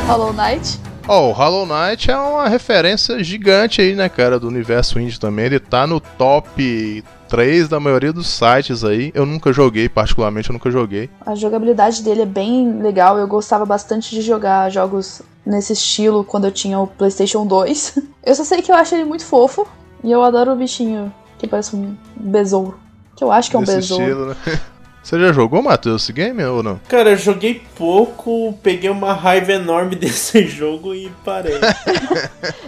[0.07, 0.90] Hollow Knight.
[1.13, 5.47] Ó, o Hollow Knight é uma referência gigante aí, né, cara, do universo indie também.
[5.47, 9.11] Ele tá no top 3 da maioria dos sites aí.
[9.13, 11.11] Eu nunca joguei, particularmente eu nunca joguei.
[11.27, 13.19] A jogabilidade dele é bem legal.
[13.19, 17.99] Eu gostava bastante de jogar jogos nesse estilo quando eu tinha o PlayStation 2.
[18.23, 19.67] Eu só sei que eu acho ele muito fofo.
[20.05, 22.79] E eu adoro o bichinho que parece um besouro.
[23.17, 24.05] Que eu acho que é um desse besouro.
[24.05, 24.37] estilo, né?
[25.03, 26.81] Você já jogou, Matheus, esse game ou não?
[26.89, 31.59] Cara, eu joguei pouco, peguei uma raiva enorme desse jogo e parei.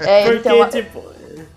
[0.01, 0.68] É, Porque, uma...
[0.68, 1.01] tipo,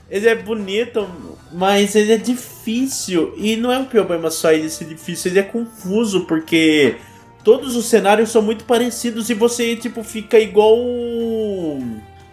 [0.10, 1.10] ele é bonito,
[1.52, 3.34] mas ele é difícil.
[3.38, 6.96] E não é um problema só ele ser difícil, ele é confuso, porque
[7.44, 10.78] todos os cenários são muito parecidos e você, tipo, fica igual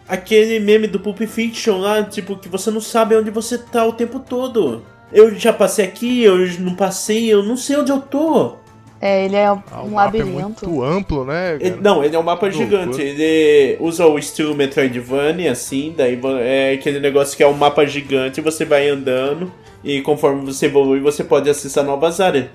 [0.07, 3.93] aquele meme do Pulp Fiction lá, tipo, que você não sabe onde você tá o
[3.93, 4.85] tempo todo.
[5.13, 8.55] Eu já passei aqui, eu não passei, eu não sei onde eu tô.
[9.01, 10.69] É, ele é Ah, um mapa é labirinto.
[10.69, 11.59] muito amplo, né?
[11.61, 13.01] Ele- não, ele é um mapa gigante.
[13.03, 18.41] Ele usa o estilo Metroidvania, assim, daí é aquele negócio que é um mapa gigante,
[18.41, 19.53] você vai andando
[19.83, 22.47] e conforme você evolui, você pode acessar novas áreas.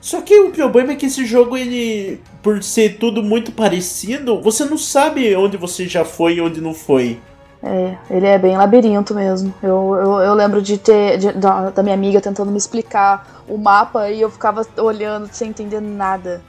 [0.00, 4.64] Só que o problema é que esse jogo, ele, por ser tudo muito parecido, você
[4.64, 7.18] não sabe onde você já foi e onde não foi.
[7.62, 9.54] É, ele é bem labirinto mesmo.
[9.62, 13.56] Eu, eu, eu lembro de ter de- da, da minha amiga tentando me explicar o
[13.56, 16.42] mapa e eu ficava olhando sem entender nada.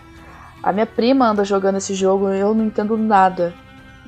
[0.64, 3.54] A minha prima anda jogando esse jogo e eu não entendo nada.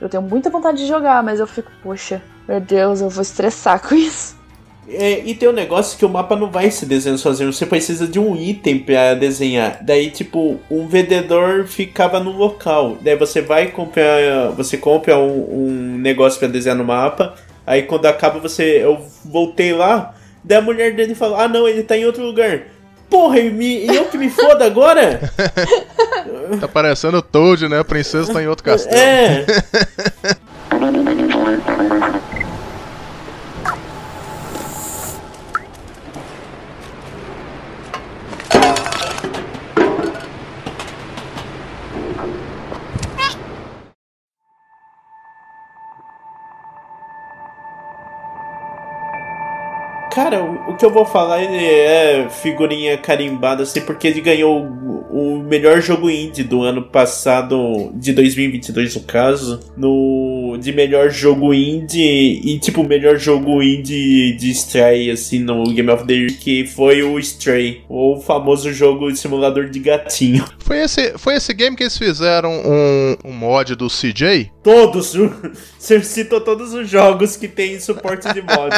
[0.01, 3.80] Eu tenho muita vontade de jogar, mas eu fico, poxa, meu Deus, eu vou estressar
[3.88, 4.36] com isso.
[4.88, 8.07] É, e tem um negócio que o mapa não vai se desenhar sozinho, você precisa
[8.07, 9.79] de um item pra desenhar.
[9.81, 12.97] Daí, tipo, um vendedor ficava no local.
[13.01, 14.51] Daí você vai comprar.
[14.55, 17.33] Você compra um, um negócio pra desenhar no mapa.
[17.65, 18.83] Aí quando acaba você.
[18.83, 20.13] Eu voltei lá.
[20.43, 22.63] Daí a mulher dele falou: Ah não, ele tá em outro lugar.
[23.09, 25.19] Porra, e, me, e eu que me foda agora?
[26.59, 27.79] Tá parecendo o Toad, né?
[27.79, 28.95] A princesa tá em outro castelo.
[28.95, 29.45] é.
[50.76, 54.67] o que eu vou falar ele é figurinha carimbada, assim, porque ele ganhou
[55.09, 61.53] o, melhor jogo indie do ano passado, de 2022 no caso, no de melhor jogo
[61.53, 66.38] indie e tipo o melhor jogo indie de estreia assim no Game of the Year,
[66.38, 70.45] que foi o Stray, o famoso jogo de simulador de gatinho.
[70.65, 74.51] Foi, esse, foi esse game que eles fizeram um, um mod do CJ?
[74.63, 75.13] Todos,
[75.78, 78.76] você citou todos os jogos que tem suporte de mod.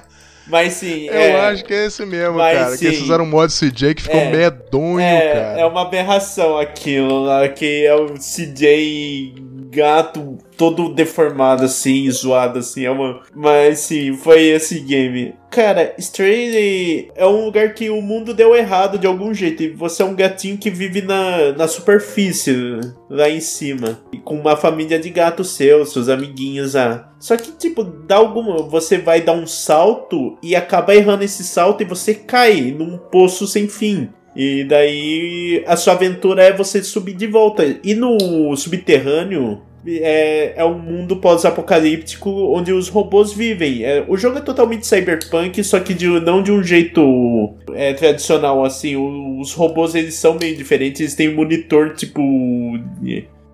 [0.50, 2.76] Mas sim, Eu é, acho que é esse mesmo, mas cara.
[2.76, 3.02] Que eles sim.
[3.02, 5.60] fizeram um mod CJ que ficou É, medonho, É, cara.
[5.60, 7.26] é uma aberração aquilo
[7.56, 9.34] que é o CJ
[9.70, 13.22] gato todo deformado assim, zoado assim, é uma...
[13.34, 15.34] Mas sim, foi esse game.
[15.50, 20.02] Cara, Stray é um lugar que o mundo deu errado de algum jeito, e você
[20.02, 24.98] é um gatinho que vive na, na superfície, lá em cima, e com uma família
[24.98, 27.12] de gatos seus, seus amiguinhos lá.
[27.18, 28.62] Só que, tipo, dá alguma.
[28.62, 33.46] Você vai dar um salto e acaba errando esse salto e você cai num poço
[33.46, 34.08] sem fim.
[34.34, 37.64] E daí a sua aventura é você subir de volta.
[37.82, 43.82] E no subterrâneo é, é um mundo pós-apocalíptico onde os robôs vivem.
[43.84, 48.64] É, o jogo é totalmente cyberpunk, só que de- não de um jeito é, tradicional
[48.64, 48.94] assim.
[48.96, 51.00] O- os robôs eles são meio diferentes.
[51.00, 52.20] Eles têm um monitor tipo.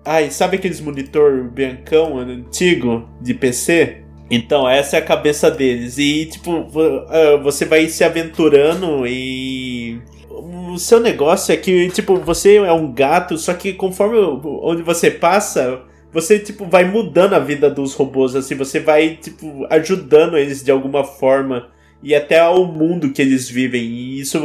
[0.05, 3.97] Ai, sabe aqueles monitor brancão antigo de PC?
[4.29, 5.97] Então, essa é a cabeça deles.
[5.97, 6.65] E, tipo,
[7.09, 9.99] ah, você vai se aventurando e.
[10.73, 15.09] O seu negócio é que, tipo, você é um gato, só que conforme onde você
[15.09, 20.63] passa, você, tipo, vai mudando a vida dos robôs, assim, você vai, tipo, ajudando eles
[20.63, 21.69] de alguma forma.
[22.01, 23.81] E até ao mundo que eles vivem.
[23.81, 24.39] E isso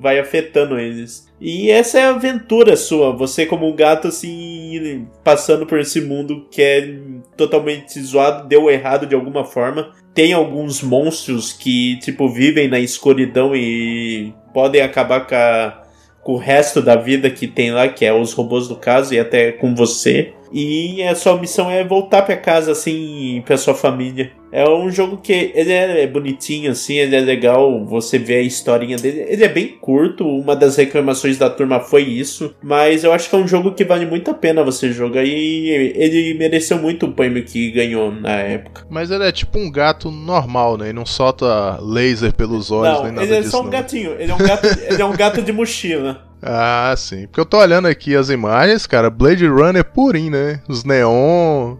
[0.00, 1.26] vai afetando eles.
[1.40, 3.16] E essa é a aventura sua.
[3.16, 6.98] Você, como um gato, assim, passando por esse mundo que é
[7.36, 9.92] totalmente zoado, deu errado de alguma forma.
[10.12, 15.82] Tem alguns monstros que, tipo, vivem na escuridão e podem acabar com, a-
[16.20, 19.20] com o resto da vida que tem lá, que é os robôs do caso, e
[19.20, 20.32] até com você.
[20.52, 24.32] E a sua missão é voltar pra casa, assim, pra sua família.
[24.50, 28.96] É um jogo que ele é bonitinho, assim, ele é legal, você vê a historinha
[28.96, 29.24] dele.
[29.28, 33.36] Ele é bem curto, uma das reclamações da turma foi isso, mas eu acho que
[33.36, 37.12] é um jogo que vale muito a pena você jogar e ele mereceu muito o
[37.12, 38.86] prêmio que ganhou na época.
[38.88, 40.90] Mas ele é tipo um gato normal, né?
[40.90, 43.50] E não solta laser pelos olhos não, nem nada ele é disso.
[43.50, 43.70] só um não.
[43.70, 46.28] gatinho, ele é um gato, ele é um gato de mochila.
[46.42, 47.26] Ah, sim.
[47.26, 49.10] Porque eu tô olhando aqui as imagens, cara.
[49.10, 50.60] Blade Runner purinho, né?
[50.68, 51.76] Os neon.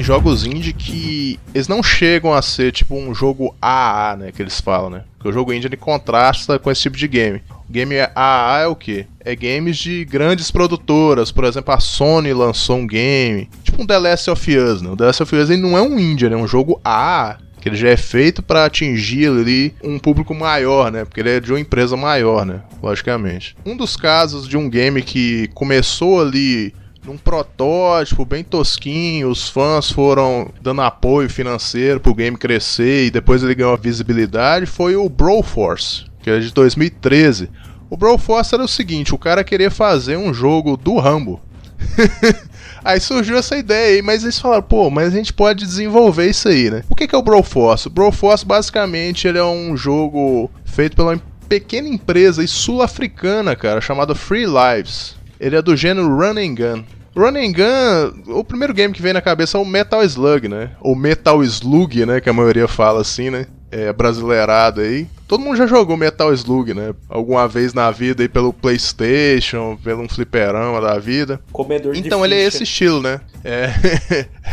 [0.00, 4.32] Tem jogos indie que eles não chegam a ser tipo um jogo AA, né?
[4.32, 5.04] Que eles falam, né?
[5.18, 7.42] Porque o jogo indie ele contrasta com esse tipo de game.
[7.68, 9.04] O game AA é o quê?
[9.22, 11.30] É games de grandes produtoras.
[11.30, 13.50] Por exemplo, a Sony lançou um game.
[13.62, 14.88] Tipo um The Last of Us, né?
[14.88, 16.34] O The Last of Us ele não é um indie, né?
[16.34, 17.36] É um jogo AA.
[17.60, 21.04] Que ele já é feito para atingir ali um público maior, né?
[21.04, 22.62] Porque ele é de uma empresa maior, né?
[22.82, 23.54] Logicamente.
[23.66, 26.72] Um dos casos de um game que começou ali
[27.04, 33.42] num protótipo bem tosquinho, os fãs foram dando apoio financeiro pro game crescer e depois
[33.42, 37.50] ele ganhou visibilidade, foi o Broforce, que é de 2013.
[37.88, 41.40] O Broforce era o seguinte, o cara queria fazer um jogo do Rambo.
[42.84, 46.48] aí surgiu essa ideia aí, mas eles falaram, pô, mas a gente pode desenvolver isso
[46.48, 46.84] aí, né?
[46.88, 47.88] O que é o Broforce?
[47.88, 54.46] O Broforce, basicamente, ele é um jogo feito pela pequena empresa sul-africana, cara, chamada Free
[54.46, 55.16] Lives.
[55.40, 56.84] Ele é do gênero Run and Gun.
[57.16, 60.72] Run and Gun, o primeiro game que vem na cabeça é o Metal Slug, né?
[60.80, 62.20] Ou Metal Slug, né?
[62.20, 63.46] Que a maioria fala assim, né?
[63.72, 65.06] É brasileirado aí.
[65.26, 66.92] Todo mundo já jogou Metal Slug, né?
[67.08, 71.40] Alguma vez na vida aí pelo PlayStation, pelo um fliperama da vida.
[71.52, 72.48] Comedor de Então ele é ficha.
[72.48, 73.20] esse estilo, né?
[73.42, 73.72] É,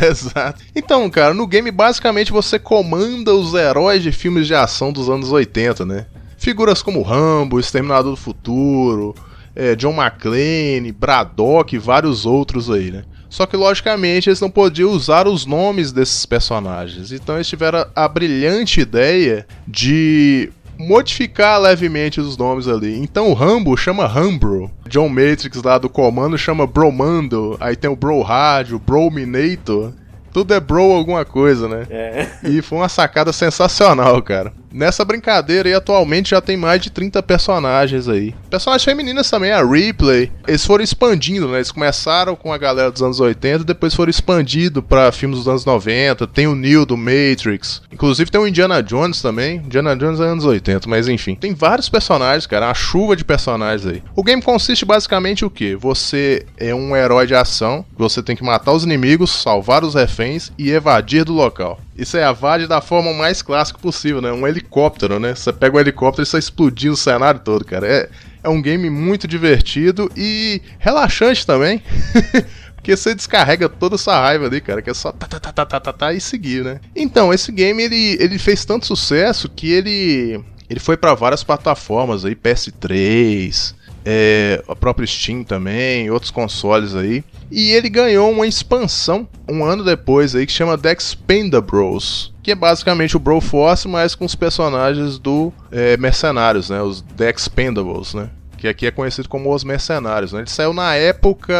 [0.08, 0.62] exato.
[0.74, 5.30] Então, cara, no game basicamente você comanda os heróis de filmes de ação dos anos
[5.30, 6.06] 80, né?
[6.38, 9.14] Figuras como Rambo, Exterminador do Futuro,
[9.58, 13.02] é, John McClane, Braddock e vários outros aí, né?
[13.28, 17.12] Só que, logicamente, eles não podiam usar os nomes desses personagens.
[17.12, 22.96] Então eles tiveram a brilhante ideia de modificar levemente os nomes ali.
[22.96, 24.70] Então o Rambo chama Rambro.
[24.88, 27.56] John Matrix lá do comando chama Bromando.
[27.58, 29.92] Aí tem o Bro Rádio, Brominator.
[30.32, 31.86] Tudo é bro alguma coisa, né?
[31.90, 32.28] É.
[32.44, 34.52] E foi uma sacada sensacional, cara.
[34.72, 38.34] Nessa brincadeira aí, atualmente já tem mais de 30 personagens aí.
[38.50, 40.30] Personagens femininas também, a Ripley.
[40.46, 41.58] Eles foram expandindo, né?
[41.58, 45.64] Eles começaram com a galera dos anos 80, depois foram expandindo pra filmes dos anos
[45.64, 46.26] 90.
[46.26, 47.82] Tem o Neo do Matrix.
[47.92, 49.56] Inclusive tem o Indiana Jones também.
[49.56, 51.34] Indiana Jones é anos 80, mas enfim.
[51.34, 52.66] Tem vários personagens, cara.
[52.66, 54.02] Uma chuva de personagens aí.
[54.14, 55.76] O game consiste basicamente o quê?
[55.76, 57.84] Você é um herói de ação.
[57.96, 61.80] Você tem que matar os inimigos, salvar os reféns e evadir do local.
[61.98, 64.30] Isso é evade da forma mais clássica possível, né?
[64.30, 65.34] Um helicóptero, né?
[65.34, 67.88] Você pega um helicóptero e sai explodindo o cenário todo, cara.
[67.88, 68.08] É,
[68.44, 71.82] é um game muito divertido e relaxante também.
[72.76, 75.66] Porque você descarrega toda essa raiva ali, cara, que é só tá, tá, tá, tá,
[75.66, 76.80] tá, tá, tá e seguir, né?
[76.94, 80.40] Então, esse game ele, ele fez tanto sucesso que ele
[80.70, 83.74] ele foi pra várias plataformas aí, PS3,
[84.10, 87.22] é, a própria Steam também, outros consoles aí.
[87.50, 92.54] E ele ganhou uma expansão um ano depois aí que chama The Expendables, que é
[92.54, 96.80] basicamente o Broforce, mas com os personagens do é, Mercenários, né?
[96.80, 98.30] Os The Expendables, né?
[98.58, 100.32] Que aqui é conhecido como Os Mercenários.
[100.32, 100.40] Né?
[100.40, 101.54] Ele saiu na época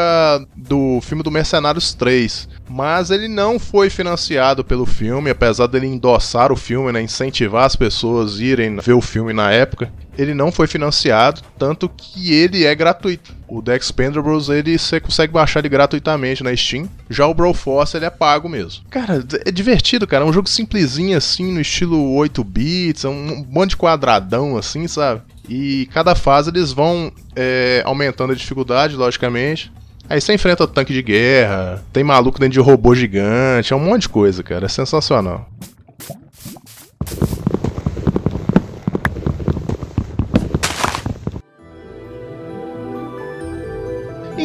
[0.57, 2.49] do filme do Mercenários 3.
[2.69, 7.01] Mas ele não foi financiado pelo filme, apesar dele endossar o filme, né?
[7.01, 9.91] incentivar as pessoas a irem ver o filme na época.
[10.19, 13.33] Ele não foi financiado, tanto que ele é gratuito.
[13.47, 16.89] O The Expendables, ele você consegue baixar ele gratuitamente na Steam.
[17.09, 18.83] Já o Broforce, ele é pago mesmo.
[18.91, 20.25] Cara, é divertido, cara.
[20.25, 24.89] É um jogo simplesinho assim, no estilo 8 bits, é um monte de quadradão assim,
[24.89, 25.23] sabe?
[25.49, 29.73] E cada fase eles vão é, aumentando a dificuldade, logicamente.
[30.09, 34.03] Aí você enfrenta tanque de guerra, tem maluco dentro de robô gigante, é um monte
[34.03, 34.67] de coisa, cara.
[34.67, 35.49] É sensacional.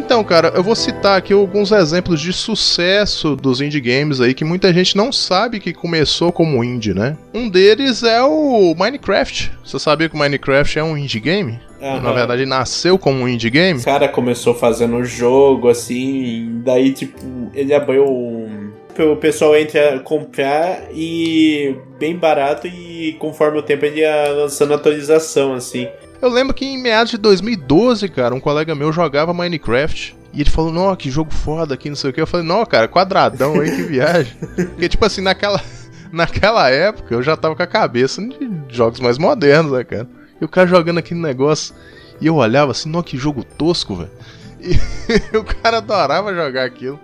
[0.04, 4.44] Então, cara, eu vou citar aqui alguns exemplos de sucesso dos indie games aí que
[4.44, 7.18] muita gente não sabe que começou como indie, né?
[7.34, 9.52] Um deles é o Minecraft.
[9.64, 11.58] Você sabia que o Minecraft é um indie game?
[11.82, 12.02] Aham.
[12.02, 13.80] Na verdade, nasceu como um indie game.
[13.80, 17.20] O cara começou fazendo jogo, assim, daí, tipo,
[17.54, 18.72] ele abriu um.
[19.00, 24.74] O pessoal entra a comprar e bem barato e conforme o tempo ele ia lançando
[24.74, 25.88] atualização, assim.
[26.24, 30.16] Eu lembro que em meados de 2012, cara, um colega meu jogava Minecraft.
[30.32, 32.22] E ele falou, não, que jogo foda aqui, não sei o que.
[32.22, 34.34] Eu falei, não, cara, quadradão aí, que viagem.
[34.56, 35.62] Porque, tipo assim, naquela,
[36.14, 40.08] naquela época eu já tava com a cabeça de jogos mais modernos, né, cara?
[40.40, 41.76] E o cara jogando aquele negócio.
[42.22, 44.12] E eu olhava assim, não, que jogo tosco, velho.
[45.34, 46.98] E o cara adorava jogar aquilo.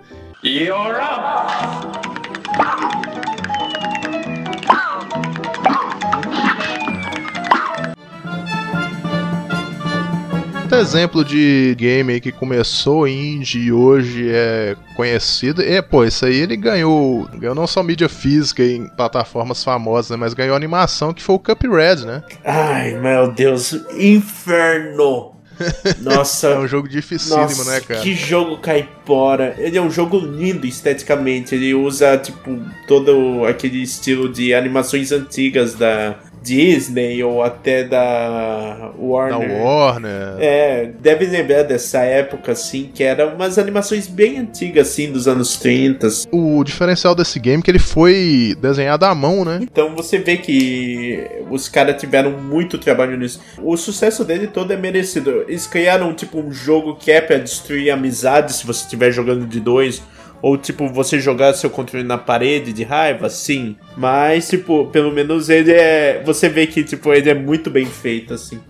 [10.70, 15.62] Outro exemplo de game aí que começou indie e hoje é conhecido.
[15.62, 20.16] É, pô, isso aí ele ganhou, ganhou não só mídia física em plataformas famosas, né,
[20.16, 22.22] mas ganhou animação que foi o Cuphead, né?
[22.44, 25.32] Ai, meu Deus, inferno!
[26.00, 28.00] Nossa, É um jogo dificílimo, Nossa, né, cara?
[28.00, 29.56] que jogo caipora.
[29.58, 31.54] Ele é um jogo lindo esteticamente.
[31.54, 38.92] Ele usa, tipo, todo aquele estilo de animações antigas da Disney ou até da Da
[38.98, 39.62] Warner.
[39.62, 40.36] Warner.
[40.38, 45.56] É, deve lembrar dessa época, assim, que eram umas animações bem antigas, assim, dos anos
[45.56, 46.08] 30.
[46.30, 49.58] O diferencial desse game é que ele foi desenhado à mão, né?
[49.60, 53.40] Então você vê que os caras tiveram muito trabalho nisso.
[53.62, 55.44] O sucesso dele todo é merecido.
[55.48, 59.60] Eles criaram, tipo, um jogo que é pra destruir amizades se você estiver jogando de
[59.60, 60.02] dois.
[60.42, 63.76] Ou, tipo, você jogar seu controle na parede de raiva, sim.
[63.96, 66.22] Mas, tipo, pelo menos ele é.
[66.24, 68.60] Você vê que, tipo, ele é muito bem feito, assim.